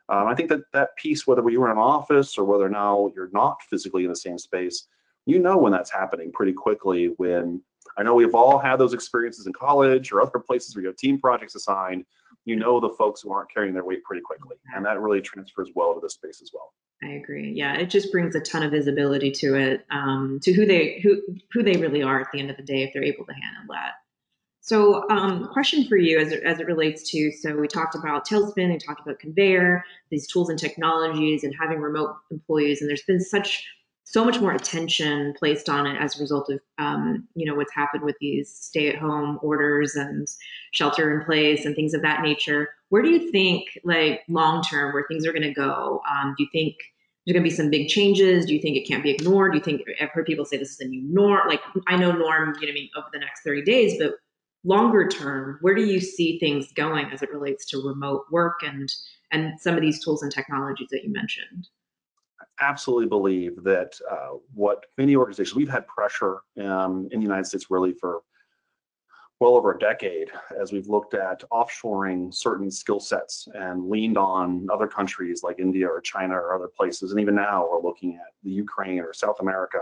Um, 0.09 0.27
I 0.27 0.35
think 0.35 0.51
that 0.51 0.61
that 0.73 0.97
piece, 0.97 1.27
whether 1.27 1.49
you 1.49 1.61
were 1.61 1.71
in 1.71 1.73
an 1.73 1.83
office 1.83 2.37
or 2.37 2.45
whether 2.45 2.69
now 2.69 3.11
you're 3.15 3.31
not 3.33 3.63
physically 3.71 4.05
in 4.05 4.11
the 4.11 4.17
same 4.17 4.39
space, 4.39 4.87
you 5.27 5.39
know 5.39 5.57
when 5.57 5.73
that's 5.73 5.91
happening 5.91 6.31
pretty 6.33 6.53
quickly. 6.53 7.15
When 7.17 7.63
I 7.97 8.03
know 8.03 8.15
we've 8.15 8.35
all 8.35 8.59
had 8.59 8.77
those 8.77 8.93
experiences 8.93 9.47
in 9.47 9.53
college 9.55 10.13
or 10.13 10.21
other 10.21 10.39
places 10.39 10.75
where 10.75 10.83
you 10.83 10.89
have 10.89 10.97
team 10.97 11.19
projects 11.19 11.55
assigned, 11.55 12.05
you 12.45 12.57
know 12.57 12.81
the 12.81 12.91
folks 12.91 13.23
who 13.23 13.33
aren't 13.33 13.53
carrying 13.53 13.73
their 13.73 13.85
weight 13.85 14.05
pretty 14.05 14.21
quickly, 14.21 14.57
and 14.75 14.85
that 14.85 15.01
really 15.01 15.23
transfers 15.23 15.71
well 15.75 15.95
to 15.95 16.01
the 16.01 16.11
space 16.11 16.43
as 16.43 16.51
well. 16.53 16.75
I 17.03 17.15
agree. 17.15 17.53
Yeah, 17.53 17.77
it 17.77 17.91
just 17.91 18.13
brings 18.13 18.35
a 18.35 18.41
ton 18.41 18.63
of 18.63 18.71
visibility 18.71 19.31
to 19.33 19.55
it, 19.55 19.85
um, 19.91 20.39
to 20.43 20.53
who 20.53 20.67
they 20.67 21.01
who 21.03 21.23
who 21.53 21.63
they 21.63 21.77
really 21.77 22.03
are 22.03 22.21
at 22.21 22.29
the 22.33 22.41
end 22.41 22.51
of 22.51 22.57
the 22.57 22.63
day 22.63 22.83
if 22.83 22.93
they're 22.93 23.05
able 23.05 23.25
to 23.25 23.33
handle 23.33 23.75
that. 23.75 23.93
So, 24.65 25.07
um, 25.11 25.47
question 25.53 25.87
for 25.87 25.99
you 25.99 26.19
as 26.19 26.33
it, 26.33 26.43
as 26.43 26.59
it 26.59 26.67
relates 26.67 27.11
to 27.11 27.31
so 27.33 27.55
we 27.55 27.69
talked 27.69 27.95
about 27.95 28.27
Talespin, 28.27 28.73
we 28.73 28.79
talked 28.79 29.03
about 29.03 29.19
Conveyor, 29.19 29.85
these 30.11 30.27
tools 30.27 30.49
and 30.49 30.59
technologies, 30.59 31.45
and 31.45 31.55
having 31.61 31.81
remote 31.81 32.17
employees, 32.31 32.81
and 32.81 32.89
there's 32.89 33.03
been 33.03 33.21
such 33.21 33.63
so 34.05 34.25
much 34.25 34.41
more 34.41 34.53
attention 34.53 35.35
placed 35.39 35.69
on 35.69 35.87
it 35.87 36.01
as 36.01 36.17
a 36.17 36.23
result 36.23 36.49
of 36.49 36.61
um, 36.79 37.29
you 37.35 37.45
know 37.45 37.55
what's 37.55 37.75
happened 37.75 38.05
with 38.05 38.17
these 38.23 38.51
stay-at-home 38.51 39.39
orders 39.43 39.97
and 39.97 40.27
shelter 40.73 41.15
in 41.15 41.27
place 41.27 41.67
and 41.67 41.77
things 41.77 41.93
of 41.93 42.01
that 42.01 42.23
nature. 42.23 42.71
Where 42.89 43.03
do 43.03 43.11
you 43.11 43.31
think, 43.31 43.65
like 43.85 44.23
long 44.31 44.63
term, 44.63 44.95
where 44.95 45.05
things 45.07 45.27
are 45.27 45.33
going 45.33 45.43
to 45.43 45.53
go? 45.53 46.01
Um, 46.11 46.35
do 46.39 46.43
you 46.43 46.49
think 46.53 46.77
there's 47.27 47.35
going 47.35 47.45
to 47.45 47.51
be 47.51 47.55
some 47.55 47.69
big 47.69 47.89
changes? 47.89 48.47
Do 48.47 48.55
you 48.55 48.63
think 48.63 48.79
it 48.79 48.89
can't 48.89 49.03
be 49.03 49.11
ignored? 49.11 49.53
Do 49.53 49.59
you 49.59 49.65
think 49.65 49.83
I've 50.01 50.09
heard 50.09 50.25
people 50.25 50.47
say 50.47 50.57
this 50.57 50.71
is 50.71 50.81
a 50.81 50.87
new 50.87 51.03
norm? 51.03 51.49
Like 51.49 51.61
I 51.87 51.97
know 51.97 52.13
norm, 52.13 52.55
you 52.63 52.67
know, 52.67 52.73
I 52.73 52.75
mean, 52.75 52.89
over 52.97 53.09
the 53.13 53.19
next 53.19 53.43
30 53.43 53.63
days, 53.63 53.99
but 53.99 54.15
longer 54.65 55.07
term, 55.07 55.59
where 55.61 55.75
do 55.75 55.85
you 55.85 56.01
see 56.01 56.39
things 56.39 56.73
going 56.73 57.07
as 57.13 57.23
it 57.23 57.33
relates 57.33 57.67
to 57.67 57.83
remote 57.87 58.25
work 58.31 58.63
and 58.63 58.89
and 59.31 59.59
some 59.61 59.75
of 59.75 59.81
these 59.81 60.03
tools 60.03 60.23
and 60.23 60.33
technologies 60.33 60.89
that 60.91 61.05
you 61.05 61.13
mentioned? 61.13 61.69
I 62.41 62.65
absolutely 62.65 63.07
believe 63.07 63.63
that 63.65 63.99
uh, 64.11 64.37
what 64.55 64.87
many 64.97 65.17
organizations 65.17 65.57
we've 65.57 65.69
had 65.69 65.87
pressure 65.87 66.39
um, 66.61 67.09
in 67.11 67.21
the 67.21 67.25
United 67.25 67.47
States 67.47 67.71
really 67.71 67.93
for 67.93 68.23
well 69.41 69.57
over 69.57 69.73
a 69.73 69.79
decade 69.79 70.31
as 70.61 70.73
we've 70.73 70.87
looked 70.87 71.15
at 71.15 71.43
offshoring 71.51 72.33
certain 72.33 72.71
skill 72.71 73.01
sets 73.01 73.49
and 73.55 73.91
leaned 73.91 74.17
on 74.17 74.67
other 74.73 74.87
countries 74.87 75.43
like 75.43 75.59
India 75.59 75.87
or 75.87 76.01
China 76.01 76.35
or 76.35 76.55
other 76.55 76.69
places. 76.69 77.11
And 77.11 77.21
even 77.21 77.35
now 77.35 77.69
we're 77.69 77.83
looking 77.83 78.15
at 78.15 78.33
the 78.45 78.51
Ukraine 78.51 79.01
or 79.01 79.13
South 79.13 79.41
America. 79.41 79.79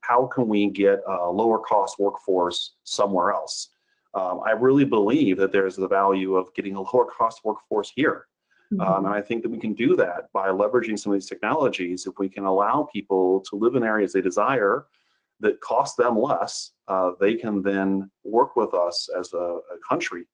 How 0.00 0.26
can 0.26 0.48
we 0.48 0.70
get 0.70 1.00
a 1.06 1.30
lower 1.30 1.58
cost 1.58 1.98
workforce 1.98 2.74
somewhere 2.84 3.32
else? 3.32 3.73
Um, 4.14 4.40
I 4.46 4.52
really 4.52 4.84
believe 4.84 5.36
that 5.38 5.52
there's 5.52 5.76
the 5.76 5.88
value 5.88 6.36
of 6.36 6.54
getting 6.54 6.76
a 6.76 6.80
lower 6.80 7.06
cost 7.06 7.40
workforce 7.44 7.92
here. 7.94 8.26
Mm-hmm. 8.72 8.80
Um, 8.80 9.06
and 9.06 9.14
I 9.14 9.20
think 9.20 9.42
that 9.42 9.50
we 9.50 9.58
can 9.58 9.74
do 9.74 9.96
that 9.96 10.32
by 10.32 10.48
leveraging 10.48 10.98
some 10.98 11.12
of 11.12 11.16
these 11.16 11.28
technologies. 11.28 12.06
If 12.06 12.18
we 12.18 12.28
can 12.28 12.44
allow 12.44 12.88
people 12.92 13.40
to 13.50 13.56
live 13.56 13.74
in 13.74 13.82
areas 13.82 14.12
they 14.12 14.20
desire 14.20 14.86
that 15.40 15.60
cost 15.60 15.96
them 15.96 16.18
less, 16.18 16.72
uh, 16.88 17.12
they 17.20 17.34
can 17.34 17.62
then 17.62 18.10
work 18.22 18.56
with 18.56 18.72
us 18.72 19.08
as 19.18 19.32
a, 19.32 19.36
a 19.36 19.78
country 19.86 20.24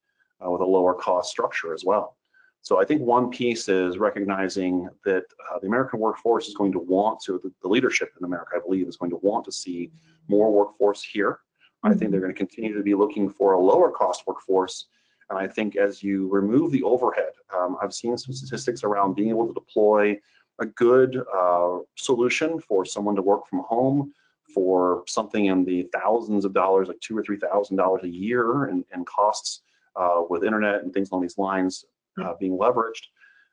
uh, 0.45 0.51
with 0.51 0.61
a 0.61 0.65
lower 0.65 0.95
cost 0.95 1.31
structure 1.31 1.75
as 1.75 1.85
well. 1.85 2.17
So 2.63 2.81
I 2.81 2.85
think 2.85 3.01
one 3.01 3.31
piece 3.31 3.69
is 3.69 3.97
recognizing 3.97 4.89
that 5.05 5.25
uh, 5.51 5.59
the 5.61 5.67
American 5.67 5.99
workforce 5.99 6.47
is 6.47 6.55
going 6.55 6.73
to 6.73 6.79
want 6.79 7.21
to, 7.25 7.41
the, 7.43 7.51
the 7.63 7.69
leadership 7.69 8.11
in 8.19 8.25
America, 8.27 8.53
I 8.57 8.61
believe, 8.61 8.87
is 8.87 8.99
going 8.99 9.11
to 9.11 9.19
want 9.23 9.47
to 9.47 9.53
see 9.53 9.91
more 10.29 10.53
workforce 10.53 11.03
here. 11.03 11.41
I 11.83 11.95
think 11.95 12.11
they're 12.11 12.21
going 12.21 12.33
to 12.33 12.39
continue 12.39 12.75
to 12.75 12.83
be 12.83 12.95
looking 12.95 13.31
for 13.31 13.53
a 13.53 13.61
lower 13.61 13.91
cost 13.91 14.27
workforce. 14.27 14.87
And 15.31 15.39
I 15.39 15.47
think 15.47 15.77
as 15.77 16.03
you 16.03 16.29
remove 16.29 16.73
the 16.73 16.83
overhead, 16.83 17.33
um, 17.57 17.77
I've 17.81 17.95
seen 17.95 18.19
some 18.19 18.35
statistics 18.35 18.85
around 18.85 19.15
being 19.15 19.31
able 19.31 19.47
to 19.47 19.55
deploy 19.55 20.19
a 20.59 20.67
good 20.67 21.23
uh, 21.35 21.79
solution 21.97 22.61
for 22.61 22.85
someone 22.85 23.17
to 23.17 23.23
work 23.23 23.47
from 23.47 23.61
home 23.61 24.13
for 24.53 25.05
something 25.07 25.47
in 25.47 25.65
the 25.65 25.89
thousands 25.95 26.45
of 26.45 26.53
dollars, 26.53 26.89
like 26.89 27.01
two 27.01 27.17
or 27.17 27.23
three 27.23 27.39
thousand 27.39 27.77
dollars 27.77 28.03
a 28.03 28.09
year, 28.09 28.65
and, 28.65 28.85
and 28.93 29.07
costs 29.07 29.63
uh, 29.97 30.23
with 30.29 30.45
internet 30.45 30.83
and 30.83 30.93
things 30.93 31.11
along 31.11 31.23
these 31.23 31.39
lines 31.39 31.85
uh, 32.23 32.35
being 32.39 32.59
leveraged. 32.59 33.07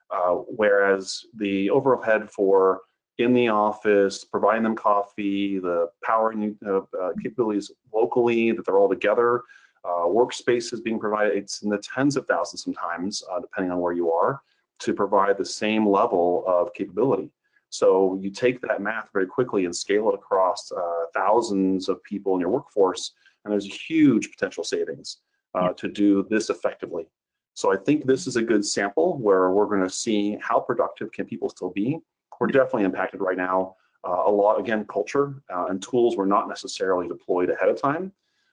Uh, 0.09 0.35
whereas 0.55 1.25
the 1.35 1.69
overhead 1.69 2.29
for 2.29 2.81
in 3.17 3.33
the 3.33 3.47
office, 3.47 4.23
providing 4.23 4.63
them 4.63 4.75
coffee, 4.75 5.59
the 5.59 5.89
power 6.03 6.33
uh, 6.65 6.81
uh, 6.99 7.13
capabilities 7.21 7.71
locally, 7.93 8.51
that 8.51 8.65
they're 8.65 8.77
all 8.77 8.89
together, 8.89 9.41
uh, 9.83 10.05
workspaces 10.05 10.83
being 10.83 10.99
provided. 10.99 11.35
It's 11.35 11.61
in 11.63 11.69
the 11.69 11.79
tens 11.79 12.15
of 12.15 12.27
thousands 12.27 12.63
sometimes, 12.63 13.23
uh, 13.31 13.39
depending 13.39 13.71
on 13.71 13.79
where 13.79 13.93
you 13.93 14.11
are, 14.11 14.41
to 14.79 14.93
provide 14.93 15.37
the 15.37 15.45
same 15.45 15.87
level 15.87 16.43
of 16.45 16.73
capability. 16.73 17.31
So 17.69 18.17
you 18.21 18.29
take 18.29 18.61
that 18.61 18.81
math 18.81 19.09
very 19.11 19.27
quickly 19.27 19.65
and 19.65 19.75
scale 19.75 20.09
it 20.09 20.15
across 20.15 20.71
uh, 20.71 21.05
thousands 21.13 21.89
of 21.89 22.01
people 22.03 22.35
in 22.35 22.39
your 22.41 22.49
workforce, 22.49 23.13
and 23.43 23.51
there's 23.51 23.65
a 23.65 23.69
huge 23.69 24.29
potential 24.31 24.63
savings 24.63 25.17
uh, 25.55 25.73
to 25.73 25.87
do 25.87 26.25
this 26.29 26.49
effectively. 26.49 27.07
So 27.55 27.73
I 27.73 27.77
think 27.77 28.05
this 28.05 28.27
is 28.27 28.35
a 28.35 28.41
good 28.41 28.63
sample 28.63 29.17
where 29.17 29.49
we're 29.49 29.65
going 29.65 29.81
to 29.81 29.89
see 29.89 30.37
how 30.39 30.59
productive 30.59 31.11
can 31.11 31.25
people 31.25 31.49
still 31.49 31.71
be 31.71 31.99
we're 32.39 32.47
definitely 32.47 32.83
impacted 32.83 33.21
right 33.21 33.37
now. 33.37 33.75
Uh, 34.07 34.23
a 34.25 34.31
lot, 34.31 34.59
again, 34.59 34.85
culture 34.85 35.41
uh, 35.53 35.65
and 35.69 35.81
tools 35.81 36.15
were 36.15 36.25
not 36.25 36.47
necessarily 36.47 37.07
deployed 37.07 37.49
ahead 37.49 37.69
of 37.69 37.81
time. 37.81 38.11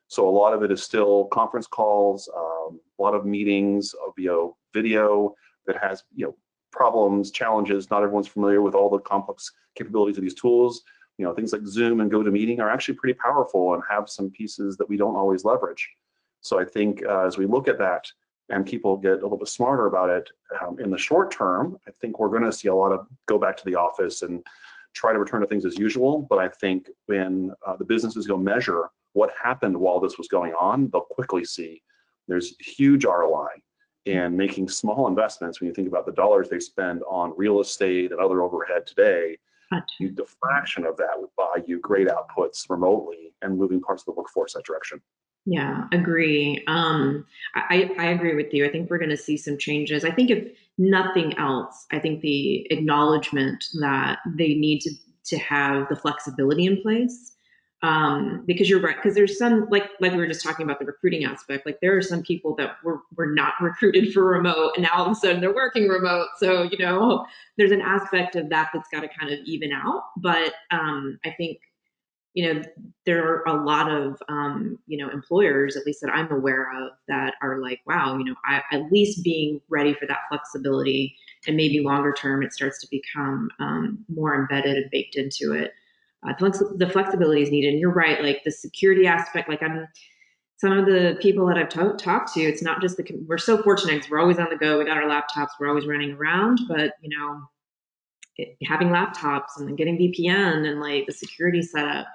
So 0.08 0.28
a 0.28 0.30
lot 0.30 0.52
of 0.52 0.62
it 0.62 0.70
is 0.70 0.82
still 0.82 1.26
conference 1.26 1.66
calls, 1.66 2.28
um, 2.36 2.80
a 2.98 3.02
lot 3.02 3.14
of 3.14 3.24
meetings 3.24 3.94
via 4.16 4.48
video 4.72 5.34
that 5.66 5.76
has 5.82 6.04
you 6.14 6.26
know 6.26 6.36
problems, 6.72 7.30
challenges. 7.30 7.90
Not 7.90 8.02
everyone's 8.02 8.28
familiar 8.28 8.60
with 8.60 8.74
all 8.74 8.90
the 8.90 8.98
complex 8.98 9.52
capabilities 9.74 10.18
of 10.18 10.22
these 10.22 10.34
tools. 10.34 10.82
You 11.18 11.24
know, 11.24 11.32
things 11.32 11.52
like 11.52 11.64
Zoom 11.66 12.00
and 12.00 12.10
GoToMeeting 12.10 12.58
are 12.58 12.68
actually 12.68 12.94
pretty 12.94 13.14
powerful 13.14 13.74
and 13.74 13.82
have 13.88 14.08
some 14.08 14.30
pieces 14.30 14.76
that 14.76 14.88
we 14.88 14.96
don't 14.96 15.14
always 15.14 15.44
leverage. 15.44 15.88
So 16.40 16.58
I 16.58 16.64
think 16.64 17.04
uh, 17.06 17.26
as 17.26 17.38
we 17.38 17.46
look 17.46 17.68
at 17.68 17.78
that, 17.78 18.10
and 18.50 18.66
people 18.66 18.96
get 18.96 19.12
a 19.12 19.22
little 19.22 19.38
bit 19.38 19.48
smarter 19.48 19.86
about 19.86 20.10
it 20.10 20.28
um, 20.60 20.78
in 20.78 20.90
the 20.90 20.98
short 20.98 21.30
term, 21.30 21.78
I 21.88 21.90
think 22.00 22.18
we're 22.18 22.28
going 22.28 22.42
to 22.42 22.52
see 22.52 22.68
a 22.68 22.74
lot 22.74 22.92
of 22.92 23.06
go 23.26 23.38
back 23.38 23.56
to 23.56 23.64
the 23.64 23.74
office 23.74 24.22
and 24.22 24.44
try 24.92 25.12
to 25.12 25.18
return 25.18 25.40
to 25.40 25.46
things 25.46 25.64
as 25.64 25.78
usual. 25.78 26.26
But 26.28 26.38
I 26.38 26.48
think 26.48 26.90
when 27.06 27.52
uh, 27.66 27.76
the 27.76 27.84
businesses 27.84 28.26
go 28.26 28.36
measure 28.36 28.90
what 29.12 29.30
happened 29.40 29.76
while 29.76 30.00
this 30.00 30.18
was 30.18 30.28
going 30.28 30.52
on, 30.52 30.90
they'll 30.90 31.02
quickly 31.02 31.44
see 31.44 31.82
there's 32.28 32.54
huge 32.58 33.04
ROI 33.04 33.48
in 34.04 34.36
making 34.36 34.68
small 34.68 35.08
investments. 35.08 35.60
When 35.60 35.68
you 35.68 35.74
think 35.74 35.88
about 35.88 36.06
the 36.06 36.12
dollars 36.12 36.48
they 36.48 36.60
spend 36.60 37.02
on 37.08 37.32
real 37.36 37.60
estate 37.60 38.12
and 38.12 38.20
other 38.20 38.42
overhead 38.42 38.86
today, 38.86 39.38
you, 39.98 40.12
the 40.12 40.26
fraction 40.40 40.84
of 40.84 40.96
that 40.98 41.14
would 41.16 41.30
buy 41.36 41.62
you 41.66 41.80
great 41.80 42.08
outputs 42.08 42.68
remotely 42.68 43.32
and 43.42 43.58
moving 43.58 43.80
parts 43.80 44.02
of 44.02 44.06
the 44.06 44.12
workforce 44.12 44.52
that 44.52 44.64
direction. 44.64 45.00
Yeah, 45.46 45.84
agree. 45.92 46.64
Um, 46.66 47.26
I, 47.54 47.90
I 47.98 48.06
agree 48.06 48.34
with 48.34 48.52
you. 48.54 48.64
I 48.64 48.70
think 48.70 48.88
we're 48.88 48.98
going 48.98 49.10
to 49.10 49.16
see 49.16 49.36
some 49.36 49.58
changes. 49.58 50.04
I 50.04 50.10
think 50.10 50.30
if 50.30 50.48
nothing 50.78 51.36
else, 51.38 51.86
I 51.92 51.98
think 51.98 52.22
the 52.22 52.66
acknowledgement 52.72 53.62
that 53.80 54.20
they 54.36 54.54
need 54.54 54.80
to 54.82 54.90
to 55.26 55.38
have 55.38 55.88
the 55.88 55.96
flexibility 55.96 56.66
in 56.66 56.80
place. 56.82 57.32
Um, 57.82 58.44
because 58.46 58.70
you're 58.70 58.80
right, 58.80 58.96
because 58.96 59.14
there's 59.14 59.36
some 59.36 59.66
like 59.70 59.90
like 60.00 60.12
we 60.12 60.18
were 60.18 60.26
just 60.26 60.42
talking 60.42 60.64
about 60.64 60.78
the 60.78 60.86
recruiting 60.86 61.24
aspect. 61.26 61.66
Like 61.66 61.80
there 61.82 61.94
are 61.94 62.02
some 62.02 62.22
people 62.22 62.54
that 62.56 62.76
were 62.82 63.00
were 63.14 63.26
not 63.26 63.52
recruited 63.60 64.14
for 64.14 64.24
remote, 64.24 64.72
and 64.76 64.84
now 64.84 64.92
all 64.94 65.04
of 65.04 65.12
a 65.12 65.14
sudden 65.14 65.42
they're 65.42 65.54
working 65.54 65.88
remote. 65.88 66.28
So 66.38 66.62
you 66.62 66.78
know, 66.78 67.26
there's 67.58 67.72
an 67.72 67.82
aspect 67.82 68.36
of 68.36 68.48
that 68.48 68.70
that's 68.72 68.88
got 68.88 69.00
to 69.00 69.08
kind 69.20 69.30
of 69.30 69.40
even 69.44 69.72
out. 69.72 70.04
But 70.16 70.54
um, 70.70 71.18
I 71.26 71.32
think 71.32 71.58
you 72.34 72.52
know, 72.52 72.62
there 73.06 73.24
are 73.24 73.44
a 73.46 73.64
lot 73.64 73.90
of, 73.90 74.20
um, 74.28 74.76
you 74.86 74.98
know, 74.98 75.08
employers, 75.10 75.76
at 75.76 75.86
least 75.86 76.00
that 76.02 76.10
I'm 76.10 76.30
aware 76.32 76.68
of, 76.82 76.90
that 77.06 77.34
are 77.40 77.60
like, 77.60 77.80
wow, 77.86 78.18
you 78.18 78.24
know, 78.24 78.34
I, 78.44 78.60
at 78.72 78.90
least 78.90 79.22
being 79.22 79.60
ready 79.68 79.94
for 79.94 80.06
that 80.06 80.22
flexibility 80.28 81.16
and 81.46 81.56
maybe 81.56 81.78
longer 81.80 82.12
term, 82.12 82.42
it 82.42 82.52
starts 82.52 82.80
to 82.80 82.88
become 82.90 83.50
um, 83.60 84.04
more 84.08 84.34
embedded 84.34 84.76
and 84.76 84.90
baked 84.90 85.14
into 85.14 85.52
it. 85.52 85.72
Uh, 86.26 86.32
the 86.76 86.90
flexibility 86.90 87.42
is 87.42 87.50
needed. 87.50 87.68
And 87.68 87.78
you're 87.78 87.92
right, 87.92 88.20
like 88.22 88.42
the 88.44 88.50
security 88.50 89.06
aspect, 89.06 89.48
like 89.48 89.62
I'm, 89.62 89.86
some 90.56 90.72
of 90.72 90.86
the 90.86 91.16
people 91.20 91.46
that 91.46 91.58
I've 91.58 91.68
talked 91.68 92.34
to, 92.34 92.40
it's 92.40 92.62
not 92.62 92.80
just 92.80 92.96
the, 92.96 93.04
we're 93.28 93.38
so 93.38 93.62
fortunate 93.62 93.94
because 93.94 94.10
we're 94.10 94.20
always 94.20 94.38
on 94.38 94.48
the 94.50 94.56
go. 94.56 94.78
We 94.78 94.86
got 94.86 94.96
our 94.96 95.08
laptops, 95.08 95.50
we're 95.60 95.68
always 95.68 95.86
running 95.86 96.12
around, 96.12 96.60
but, 96.66 96.94
you 97.00 97.16
know, 97.16 97.42
it, 98.38 98.56
having 98.64 98.88
laptops 98.88 99.56
and 99.58 99.68
then 99.68 99.76
getting 99.76 99.98
VPN 99.98 100.66
and 100.66 100.80
like 100.80 101.06
the 101.06 101.12
security 101.12 101.62
setup, 101.62 102.06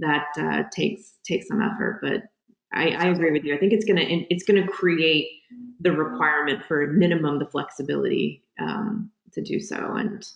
that 0.00 0.26
uh, 0.38 0.64
takes 0.74 1.18
takes 1.24 1.48
some 1.48 1.62
effort. 1.62 2.00
But 2.02 2.22
I, 2.72 2.90
I 2.90 3.06
agree 3.06 3.32
with 3.32 3.44
you. 3.44 3.54
I 3.54 3.58
think 3.58 3.72
it's 3.72 3.84
gonna 3.84 4.04
it's 4.04 4.44
gonna 4.44 4.66
create 4.66 5.28
the 5.80 5.92
requirement 5.92 6.64
for 6.66 6.86
minimum 6.88 7.38
the 7.38 7.46
flexibility 7.46 8.44
um, 8.60 9.10
to 9.32 9.42
do 9.42 9.60
so, 9.60 9.76
and 9.94 10.26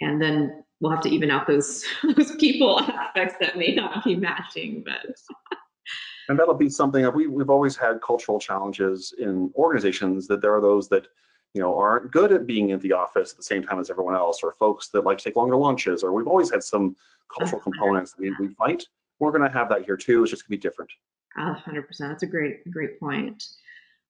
and 0.00 0.20
then 0.20 0.64
we'll 0.80 0.90
have 0.90 1.02
to 1.02 1.08
even 1.08 1.30
out 1.30 1.46
those 1.46 1.84
those 2.16 2.34
people 2.36 2.80
aspects 2.80 3.36
that 3.40 3.56
may 3.56 3.74
not 3.74 4.04
be 4.04 4.16
matching. 4.16 4.84
But 4.84 5.16
and 6.28 6.38
that'll 6.38 6.54
be 6.54 6.68
something 6.68 7.02
that 7.02 7.14
we 7.14 7.26
we've 7.26 7.50
always 7.50 7.76
had 7.76 8.00
cultural 8.00 8.38
challenges 8.38 9.14
in 9.18 9.50
organizations 9.54 10.26
that 10.28 10.40
there 10.40 10.54
are 10.54 10.60
those 10.60 10.88
that 10.88 11.06
you 11.56 11.62
know, 11.62 11.74
aren't 11.78 12.12
good 12.12 12.32
at 12.32 12.46
being 12.46 12.68
in 12.68 12.78
the 12.80 12.92
office 12.92 13.30
at 13.30 13.38
the 13.38 13.42
same 13.42 13.62
time 13.62 13.80
as 13.80 13.88
everyone 13.88 14.14
else, 14.14 14.40
or 14.42 14.52
folks 14.58 14.88
that 14.88 15.04
like 15.04 15.16
to 15.16 15.24
take 15.24 15.36
longer 15.36 15.56
lunches, 15.56 16.02
or 16.02 16.12
we've 16.12 16.26
always 16.26 16.50
had 16.50 16.62
some 16.62 16.94
cultural 17.34 17.60
components 17.68 18.12
that 18.12 18.20
we, 18.20 18.30
we 18.38 18.54
fight. 18.54 18.84
We're 19.20 19.30
going 19.30 19.50
to 19.50 19.58
have 19.58 19.70
that 19.70 19.86
here 19.86 19.96
too. 19.96 20.22
It's 20.22 20.30
just 20.30 20.46
going 20.46 20.58
to 20.58 20.62
be 20.62 20.68
different. 20.68 20.90
A 21.38 21.54
hundred 21.54 21.88
percent. 21.88 22.10
That's 22.10 22.24
a 22.24 22.26
great, 22.26 22.70
great 22.70 23.00
point. 23.00 23.42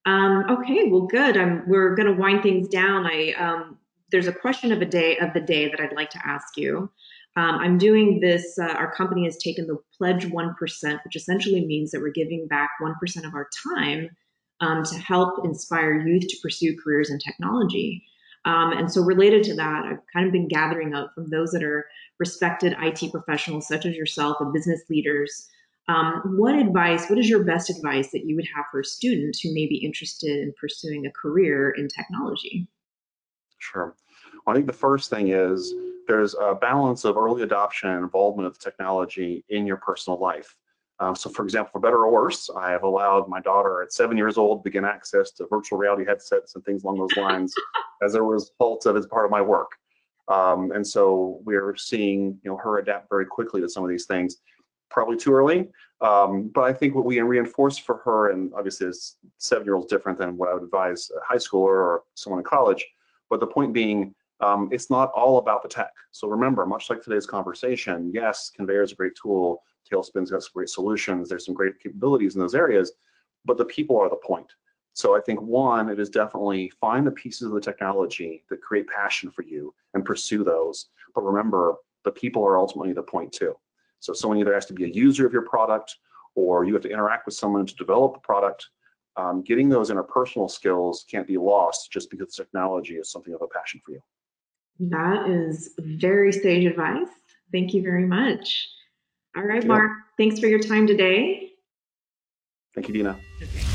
Um, 0.06 0.44
okay, 0.50 0.88
well, 0.88 1.02
good. 1.02 1.37
I'm, 1.37 1.62
we're 1.68 1.94
going 1.94 2.09
to 2.09 2.20
wind 2.20 2.42
things 2.42 2.66
down. 2.66 3.06
I 3.06 3.32
um, 3.38 3.78
there's 4.11 4.26
a 4.26 4.32
question 4.32 4.72
of 4.72 4.82
a 4.82 4.87
day 4.87 5.16
of 5.18 5.32
the 5.32 5.40
day 5.40 5.70
that 5.70 5.78
I'd 5.78 5.94
like 5.94 6.11
to 6.11 6.26
ask 6.26 6.56
you. 6.56 6.90
Um, 7.37 7.59
I'm 7.61 7.78
doing 7.78 8.18
this. 8.18 8.59
Uh, 8.59 8.72
our 8.72 8.92
company 8.92 9.24
has 9.24 9.37
taken 9.37 9.68
the 9.68 9.78
pledge 9.96 10.26
one 10.26 10.52
percent, 10.56 11.00
which 11.04 11.14
essentially 11.14 11.64
means 11.64 11.92
that 11.92 12.00
we're 12.00 12.11
giving 12.11 12.48
back 12.48 12.70
one 12.80 12.96
percent 13.00 13.24
of 13.24 13.35
our 13.35 13.48
time 13.72 14.11
um, 14.61 14.85
to 14.85 14.99
help 14.99 15.45
inspire 15.45 16.07
youth 16.07 16.27
to 16.29 16.37
pursue 16.42 16.77
careers 16.83 17.11
in 17.11 17.19
technology. 17.19 18.05
Um, 18.45 18.73
and 18.73 18.90
so, 18.90 19.03
related 19.03 19.42
to 19.45 19.57
that, 19.57 19.85
I've 19.85 19.99
kind 20.12 20.27
of 20.27 20.33
been 20.33 20.49
gathering 20.49 20.95
up 20.95 21.12
from 21.14 21.31
those 21.31 21.51
that 21.51 21.64
are 21.64 21.87
respected 22.19 22.77
IT 22.81 23.11
professionals, 23.11 23.66
such 23.66 23.85
as 23.85 23.97
yourself, 23.97 24.37
and 24.40 24.53
business 24.53 24.83
leaders. 24.88 25.49
Um, 25.88 26.37
what 26.37 26.57
advice, 26.57 27.09
what 27.09 27.19
is 27.19 27.29
your 27.29 27.45
best 27.45 27.71
advice 27.71 28.11
that 28.11 28.25
you 28.25 28.35
would 28.37 28.49
have 28.55 28.64
for 28.71 28.83
students 28.83 29.40
who 29.40 29.55
may 29.55 29.66
be 29.66 29.77
interested 29.77 30.38
in 30.38 30.53
pursuing 30.61 31.07
a 31.07 31.12
career 31.12 31.71
in 31.71 31.88
technology? 31.88 32.66
Sure. 33.59 33.95
Well, 34.45 34.53
I 34.53 34.55
think 34.55 34.66
the 34.66 34.73
first 34.73 35.11
thing 35.11 35.29
is 35.29 35.73
there's 36.07 36.35
a 36.35 36.55
balance 36.55 37.05
of 37.05 37.16
early 37.16 37.42
adoption 37.42 37.90
and 37.90 38.03
involvement 38.03 38.47
of 38.47 38.59
technology 38.59 39.45
in 39.49 39.66
your 39.66 39.77
personal 39.77 40.19
life. 40.21 40.57
Um, 40.98 41.14
so 41.14 41.28
for 41.28 41.42
example, 41.42 41.70
for 41.72 41.80
better 41.80 41.98
or 41.98 42.11
worse, 42.11 42.48
I 42.56 42.70
have 42.70 42.82
allowed 42.82 43.28
my 43.28 43.40
daughter 43.40 43.82
at 43.82 43.92
seven 43.92 44.16
years 44.16 44.38
old 44.38 44.64
begin 44.64 44.85
access 44.85 45.30
to 45.32 45.46
virtual 45.46 45.78
reality 45.78 46.04
headsets 46.06 46.54
and 46.54 46.64
things 46.64 46.85
along 46.85 46.98
those 46.98 47.16
lines 47.16 47.54
as 48.02 48.14
a 48.14 48.22
result 48.22 48.87
of 48.87 48.96
as 48.96 49.06
part 49.06 49.26
of 49.26 49.30
my 49.30 49.42
work. 49.42 49.72
Um, 50.28 50.72
and 50.72 50.87
so 50.87 51.40
we're 51.44 51.76
seeing 51.76 52.38
you 52.42 52.50
know 52.50 52.56
her 52.56 52.78
adapt 52.78 53.09
very 53.11 53.26
quickly 53.26 53.61
to 53.61 53.68
some 53.68 53.85
of 53.85 53.90
these 53.90 54.06
things. 54.06 54.38
Probably 54.88 55.16
too 55.16 55.35
early, 55.35 55.68
um, 56.00 56.50
but 56.54 56.62
I 56.62 56.72
think 56.72 56.94
what 56.94 57.04
we 57.04 57.20
reinforce 57.20 57.76
for 57.76 57.98
her, 57.98 58.30
and 58.30 58.52
obviously 58.54 58.87
as 58.87 59.16
seven 59.38 59.64
year 59.64 59.74
olds 59.74 59.88
different 59.88 60.18
than 60.18 60.37
what 60.37 60.48
I 60.48 60.54
would 60.54 60.62
advise 60.62 61.11
a 61.11 61.24
high 61.24 61.38
schooler 61.38 61.76
or 61.76 62.02
someone 62.14 62.40
in 62.40 62.44
college. 62.44 62.87
But 63.28 63.40
the 63.40 63.46
point 63.46 63.72
being, 63.72 64.14
um, 64.40 64.68
it's 64.70 64.90
not 64.90 65.11
all 65.11 65.38
about 65.38 65.62
the 65.62 65.68
tech. 65.68 65.90
So 66.12 66.28
remember, 66.28 66.64
much 66.66 66.88
like 66.88 67.02
today's 67.02 67.26
conversation, 67.26 68.12
yes, 68.14 68.52
Konveyor 68.56 68.85
is 68.85 68.92
a 68.92 68.94
great 68.94 69.14
tool 69.20 69.62
Talespin's 69.90 70.31
got 70.31 70.42
some 70.42 70.51
great 70.55 70.68
solutions. 70.68 71.29
There's 71.29 71.46
some 71.46 71.55
great 71.55 71.81
capabilities 71.81 72.35
in 72.35 72.40
those 72.40 72.55
areas, 72.55 72.92
but 73.44 73.57
the 73.57 73.64
people 73.64 73.99
are 73.99 74.09
the 74.09 74.16
point. 74.16 74.53
So 74.92 75.14
I 75.14 75.20
think 75.20 75.42
one, 75.42 75.90
it 75.90 76.01
is 76.01 76.09
definitely 76.09 76.72
find 76.81 77.07
the 77.07 77.11
pieces 77.11 77.49
of 77.49 77.53
the 77.53 77.61
technology 77.61 78.44
that 78.49 78.62
create 78.62 78.87
passion 78.88 79.31
for 79.31 79.42
you 79.42 79.75
and 79.92 80.05
pursue 80.05 80.42
those. 80.42 80.87
But 81.14 81.22
remember, 81.22 81.75
the 82.05 82.11
people 82.11 82.42
are 82.44 82.57
ultimately 82.57 82.94
the 82.94 83.03
point 83.03 83.33
too. 83.33 83.55
So 84.01 84.12
someone 84.14 84.38
either 84.38 84.55
has 84.55 84.66
to 84.66 84.72
be 84.72 84.85
a 84.85 84.88
user 84.88 85.27
of 85.27 85.33
your 85.33 85.42
product 85.42 85.96
or 86.35 86.64
you 86.64 86.72
have 86.72 86.83
to 86.85 86.90
interact 86.90 87.27
with 87.27 87.35
someone 87.35 87.66
to 87.66 87.75
develop 87.75 88.16
a 88.16 88.20
product. 88.20 88.68
Um, 89.16 89.42
getting 89.42 89.68
those 89.68 89.90
interpersonal 89.90 90.51
skills 90.51 91.05
can't 91.11 91.27
be 91.27 91.38
lost 91.38 91.90
just 91.90 92.11
because 92.11 92.35
technology 92.35 92.94
is 92.94 93.11
something 93.11 93.35
of 93.35 93.42
a 93.42 93.49
passion 93.49 93.81
for 93.85 93.92
you. 93.92 94.01
That 94.79 95.29
is 95.29 95.75
very 95.79 96.33
sage 96.33 96.64
advice. 96.66 97.09
Thank 97.53 97.72
you 97.72 97.83
very 97.83 98.07
much. 98.07 98.68
All 99.37 99.42
right, 99.42 99.64
Mark. 99.66 99.90
Thanks 100.16 100.40
for 100.40 100.46
your 100.46 100.61
time 100.61 100.87
today. 100.87 101.53
Thank 102.75 102.88
you, 102.88 102.94
Deena. 102.94 103.18
Okay. 103.42 103.65